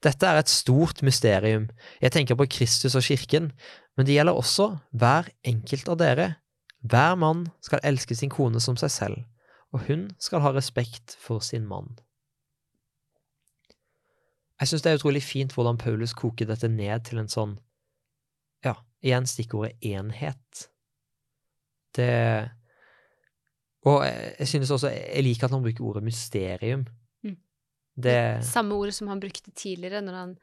Dette 0.04 0.26
er 0.26 0.38
et 0.38 0.50
stort 0.52 1.02
mysterium. 1.02 1.66
Jeg 2.00 2.12
tenker 2.14 2.38
på 2.38 2.46
Kristus 2.50 2.94
og 2.94 3.02
kirken, 3.02 3.50
men 3.96 4.06
det 4.06 4.14
gjelder 4.14 4.36
også 4.38 4.76
hver 4.94 5.30
enkelt 5.42 5.88
av 5.90 5.98
dere. 5.98 6.28
Hver 6.86 7.16
mann 7.18 7.48
skal 7.64 7.82
elske 7.82 8.14
sin 8.14 8.30
kone 8.30 8.60
som 8.62 8.76
seg 8.78 8.92
selv, 8.94 9.24
og 9.74 9.88
hun 9.88 10.06
skal 10.22 10.44
ha 10.44 10.52
respekt 10.54 11.16
for 11.18 11.42
sin 11.42 11.66
mann. 11.66 11.96
Jeg 14.60 14.68
synes 14.68 14.82
det 14.82 14.92
er 14.92 14.98
utrolig 14.98 15.22
fint 15.22 15.54
hvordan 15.54 15.78
Paulus 15.78 16.14
koker 16.18 16.46
dette 16.46 16.68
ned 16.70 17.06
til 17.06 17.20
en 17.20 17.30
sånn, 17.30 17.58
ja, 18.66 18.74
igjen 19.02 19.26
stikkordet 19.26 19.78
enhet. 19.86 20.68
Det 21.94 22.50
Og 23.86 24.02
jeg 24.02 24.48
synes 24.50 24.72
også, 24.74 24.90
jeg 24.90 25.22
liker 25.22 25.46
at 25.46 25.54
han 25.54 25.62
bruker 25.62 25.84
ordet 25.86 26.02
mysterium. 26.02 26.86
Det 27.98 28.44
Samme 28.46 28.76
ordet 28.78 28.94
som 28.94 29.10
han 29.10 29.20
brukte 29.20 29.50
tidligere, 29.50 30.02
når 30.04 30.14
han 30.14 30.34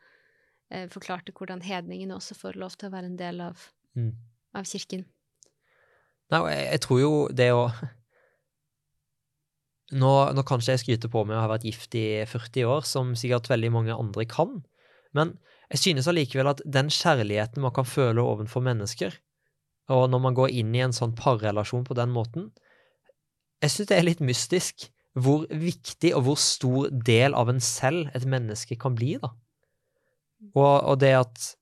eh, 0.72 0.88
forklarte 0.92 1.32
hvordan 1.36 1.62
hedningene 1.64 2.16
også 2.16 2.36
får 2.36 2.60
lov 2.60 2.76
til 2.76 2.90
å 2.90 2.96
være 2.96 3.12
en 3.12 3.20
del 3.20 3.42
av, 3.46 3.68
mm. 3.96 4.12
av 4.60 4.68
kirken. 4.68 5.06
Nei, 6.34 6.42
jeg, 6.52 6.66
jeg, 6.66 6.82
tror 6.84 7.00
jo 7.00 7.14
det 7.32 7.52
å 7.56 7.70
nå, 10.02 10.12
nå 10.36 10.46
kanskje 10.48 10.76
jeg 10.76 10.84
skryter 10.84 11.14
på 11.14 11.24
meg 11.28 11.38
å 11.38 11.46
ha 11.46 11.52
vært 11.54 11.68
gift 11.70 11.96
i 11.96 12.26
40 12.28 12.68
år, 12.68 12.88
som 12.90 13.14
sikkert 13.16 13.52
veldig 13.52 13.72
mange 13.78 13.96
andre 13.96 14.28
kan, 14.28 14.58
men 15.16 15.38
jeg 15.72 15.82
synes 15.82 16.10
allikevel 16.12 16.50
at 16.52 16.64
den 16.68 16.90
kjærligheten 16.92 17.64
man 17.64 17.74
kan 17.74 17.88
føle 17.88 18.26
overfor 18.26 18.66
mennesker, 18.66 19.16
og 19.94 20.10
når 20.10 20.22
man 20.22 20.36
går 20.38 20.52
inn 20.60 20.74
i 20.76 20.82
en 20.84 20.94
sånn 20.94 21.14
parrelasjon 21.18 21.86
på 21.88 21.96
den 21.98 22.12
måten, 22.14 22.50
jeg 23.64 23.72
synes 23.72 23.90
det 23.90 23.98
er 23.98 24.08
litt 24.08 24.24
mystisk 24.24 24.90
hvor 25.16 25.46
viktig 25.48 26.12
og 26.18 26.26
hvor 26.26 26.40
stor 26.40 26.90
del 27.08 27.36
av 27.38 27.50
en 27.52 27.62
selv 27.64 28.10
et 28.18 28.26
menneske 28.28 28.76
kan 28.80 28.98
bli, 28.98 29.16
da. 29.22 29.32
Og, 30.54 30.74
og 30.92 30.98
det 31.02 31.14
at 31.18 31.54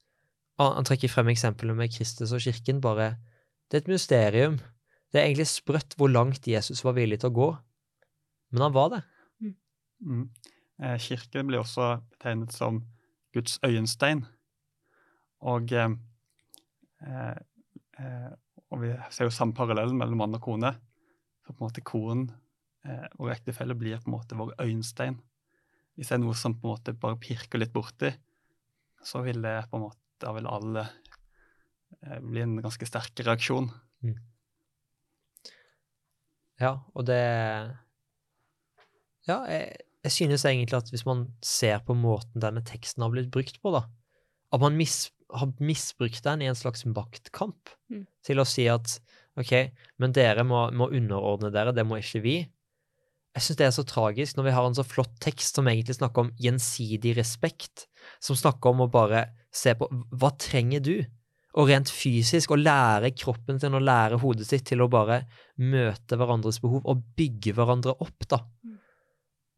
Han 0.62 0.86
trekker 0.86 1.10
frem 1.10 1.32
eksempelet 1.32 1.76
med 1.76 1.92
Kristus 1.92 2.32
og 2.32 2.42
kirken, 2.46 2.80
bare 2.82 3.16
Det 3.72 3.78
er 3.78 3.82
et 3.82 3.88
mysterium. 3.88 4.60
Det 5.12 5.20
er 5.20 5.26
egentlig 5.26 5.48
sprøtt 5.50 5.96
hvor 5.98 6.12
langt 6.14 6.48
Jesus 6.48 6.84
var 6.86 6.94
villig 6.94 7.20
til 7.20 7.32
å 7.32 7.38
gå, 7.38 7.48
men 8.52 8.62
han 8.62 8.74
var 8.74 8.90
det. 8.94 9.02
Mm. 9.42 9.56
Mm. 10.06 10.30
Eh, 10.84 10.98
kirken 11.02 11.50
blir 11.50 11.64
også 11.64 11.88
betegnet 12.14 12.54
som 12.54 12.84
Guds 13.34 13.60
øyenstein. 13.66 14.26
Og, 15.42 15.74
eh, 15.74 15.90
eh, 17.02 18.32
og 18.70 18.82
vi 18.82 18.94
ser 19.10 19.30
jo 19.30 19.34
samme 19.34 19.58
parallell 19.58 19.94
mellom 19.94 20.22
mann 20.22 20.38
og 20.38 20.42
kone. 20.42 20.74
Så 21.44 21.52
på 21.52 21.60
en 21.60 21.68
måte 21.68 21.84
konen 21.86 22.28
eh, 22.88 23.08
og 23.20 23.32
ektefelle 23.34 23.76
blir 23.78 24.00
på 24.02 24.10
en 24.10 24.16
måte 24.16 24.38
vår 24.40 24.56
øyenstein. 24.64 25.20
Hvis 25.94 26.10
det 26.10 26.18
er 26.18 26.24
noe 26.24 26.36
som 26.38 26.56
på 26.58 26.68
en 26.68 26.74
måte 26.74 26.96
bare 26.98 27.20
pirker 27.22 27.62
litt 27.62 27.74
borti, 27.76 28.14
så 29.04 29.22
vil 29.26 29.44
det 29.44 29.58
på 29.70 29.80
en 29.80 29.88
måte 29.90 30.00
Da 30.24 30.32
vil 30.32 30.46
alle 30.48 30.86
eh, 32.00 32.20
bli 32.24 32.40
en 32.40 32.54
ganske 32.64 32.88
sterk 32.88 33.20
reaksjon. 33.26 33.66
Mm. 34.06 34.14
Ja, 36.62 36.78
og 36.94 37.10
det 37.10 37.24
Ja, 39.28 39.42
jeg, 39.50 39.82
jeg, 40.04 40.12
synes 40.12 40.46
egentlig 40.46 40.78
at 40.78 40.92
hvis 40.94 41.06
man 41.08 41.26
ser 41.44 41.82
på 41.84 41.96
måten 41.98 42.40
denne 42.44 42.64
teksten 42.64 43.04
har 43.04 43.12
blitt 43.12 43.32
brukt 43.32 43.60
på, 43.60 43.74
da, 43.76 43.84
at 44.54 44.64
man 44.64 44.78
mis, 44.80 45.12
har 45.34 45.52
misbrukt 45.60 46.24
den 46.24 46.44
i 46.44 46.48
en 46.52 46.60
slags 46.60 46.86
maktkamp 46.86 47.74
mm. 47.92 48.06
til 48.24 48.40
å 48.40 48.48
si 48.48 48.70
at 48.72 49.00
OK, 49.40 49.54
men 50.02 50.14
dere 50.14 50.46
må, 50.46 50.68
må 50.78 50.92
underordne 50.94 51.50
dere, 51.54 51.74
det 51.74 51.86
må 51.88 51.98
ikke 51.98 52.22
vi. 52.24 52.36
Jeg 53.34 53.46
syns 53.46 53.58
det 53.58 53.66
er 53.66 53.74
så 53.74 53.86
tragisk 53.90 54.38
når 54.38 54.46
vi 54.46 54.54
har 54.54 54.68
en 54.68 54.78
så 54.78 54.86
flott 54.86 55.14
tekst 55.24 55.58
som 55.58 55.70
egentlig 55.70 55.98
snakker 55.98 56.28
om 56.28 56.32
gjensidig 56.42 57.16
respekt, 57.18 57.88
som 58.22 58.38
snakker 58.38 58.76
om 58.76 58.86
å 58.86 58.92
bare 58.94 59.26
se 59.54 59.74
på 59.78 59.90
hva 59.90 60.30
trenger 60.38 60.84
du? 60.86 60.96
Og 61.58 61.70
rent 61.70 61.90
fysisk 61.94 62.54
å 62.54 62.58
lære 62.58 63.12
kroppen 63.14 63.60
sin 63.62 63.78
og 63.78 63.86
lære 63.86 64.18
hodet 64.22 64.48
sitt 64.48 64.66
til 64.70 64.82
å 64.82 64.90
bare 64.90 65.20
møte 65.62 66.18
hverandres 66.18 66.58
behov 66.62 66.86
og 66.90 67.04
bygge 67.18 67.54
hverandre 67.58 67.94
opp, 68.02 68.26
da. 68.30 68.40
Mm. 68.66 68.80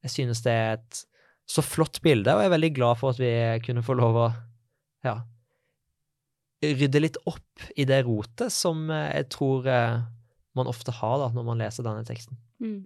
Jeg 0.04 0.12
synes 0.12 0.44
det 0.44 0.56
er 0.56 0.74
et 0.76 1.00
så 1.48 1.64
flott 1.64 2.02
bilde, 2.04 2.34
og 2.34 2.44
jeg 2.44 2.50
er 2.50 2.56
veldig 2.56 2.72
glad 2.76 3.00
for 3.00 3.16
at 3.16 3.22
vi 3.22 3.32
kunne 3.64 3.84
få 3.86 3.96
lov 3.96 4.20
å 4.24 4.28
ja, 5.06 5.16
rydde 6.80 7.02
litt 7.02 7.18
opp 7.30 7.66
i 7.76 7.86
det 7.88 8.02
rotet 8.08 8.54
som 8.54 8.88
jeg 8.90 9.30
tror 9.34 9.68
eh, 9.70 10.04
man 10.56 10.72
ofte 10.72 10.94
har 10.96 11.18
da, 11.22 11.32
når 11.36 11.48
man 11.48 11.62
leser 11.62 11.86
denne 11.86 12.06
teksten. 12.08 12.38
Mm. 12.64 12.86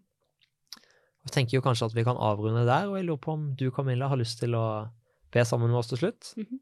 Jeg 1.27 1.35
tenker 1.35 1.59
jo 1.59 1.63
kanskje 1.65 1.89
at 1.89 1.97
vi 1.97 2.05
kan 2.07 2.17
avrunde 2.17 2.65
der, 2.65 2.87
og 2.89 2.97
jeg 2.97 3.05
lurer 3.05 3.21
på 3.21 3.35
om 3.35 3.45
du, 3.59 3.67
Camilla, 3.75 4.09
har 4.09 4.19
lyst 4.19 4.39
til 4.41 4.55
å 4.57 4.65
be 5.33 5.43
sammen 5.45 5.69
med 5.69 5.81
oss 5.81 5.91
til 5.91 6.01
slutt? 6.01 6.33
Mm 6.37 6.45
-hmm. 6.45 6.59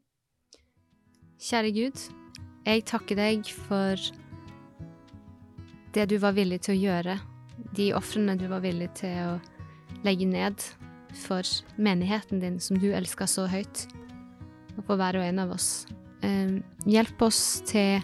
Kjære 1.38 1.70
Gud, 1.72 1.98
jeg 2.66 2.84
takker 2.84 3.16
deg 3.16 3.46
for 3.46 3.96
det 5.94 6.08
du 6.10 6.18
var 6.18 6.32
villig 6.32 6.60
til 6.60 6.74
å 6.74 6.82
gjøre, 6.82 7.18
de 7.76 7.92
ofrene 7.94 8.38
du 8.38 8.46
var 8.48 8.60
villig 8.60 8.90
til 8.94 9.16
å 9.24 9.40
legge 10.04 10.26
ned 10.26 10.54
for 11.14 11.42
menigheten 11.76 12.40
din, 12.40 12.60
som 12.60 12.78
du 12.78 12.92
elsker 12.92 13.26
så 13.26 13.46
høyt, 13.46 13.86
og 14.76 14.84
for 14.84 14.96
hver 14.96 15.16
og 15.16 15.24
en 15.24 15.38
av 15.38 15.50
oss. 15.50 15.86
Um, 16.22 16.60
hjelp 16.88 17.22
oss 17.22 17.60
til 17.68 18.02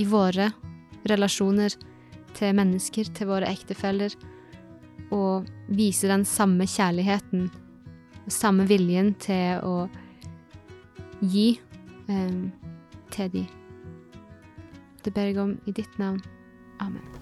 i 0.00 0.06
våre 0.08 0.50
relasjoner 1.08 1.74
til 2.36 2.54
mennesker, 2.56 3.10
til 3.14 3.30
våre 3.30 3.50
ektefeller, 3.52 4.14
og 5.12 5.48
vise 5.68 6.08
den 6.08 6.24
samme 6.28 6.66
kjærligheten, 6.66 7.50
samme 8.32 8.66
viljen 8.70 9.12
til 9.20 9.60
å 9.66 9.76
gi 11.20 11.58
um, 12.08 12.48
til 13.12 13.34
de. 13.34 13.44
Det 15.02 15.12
ber 15.14 15.30
jeg 15.30 15.42
om 15.42 15.58
i 15.66 15.74
ditt 15.76 16.00
navn. 16.00 16.22
Amen. 16.82 17.21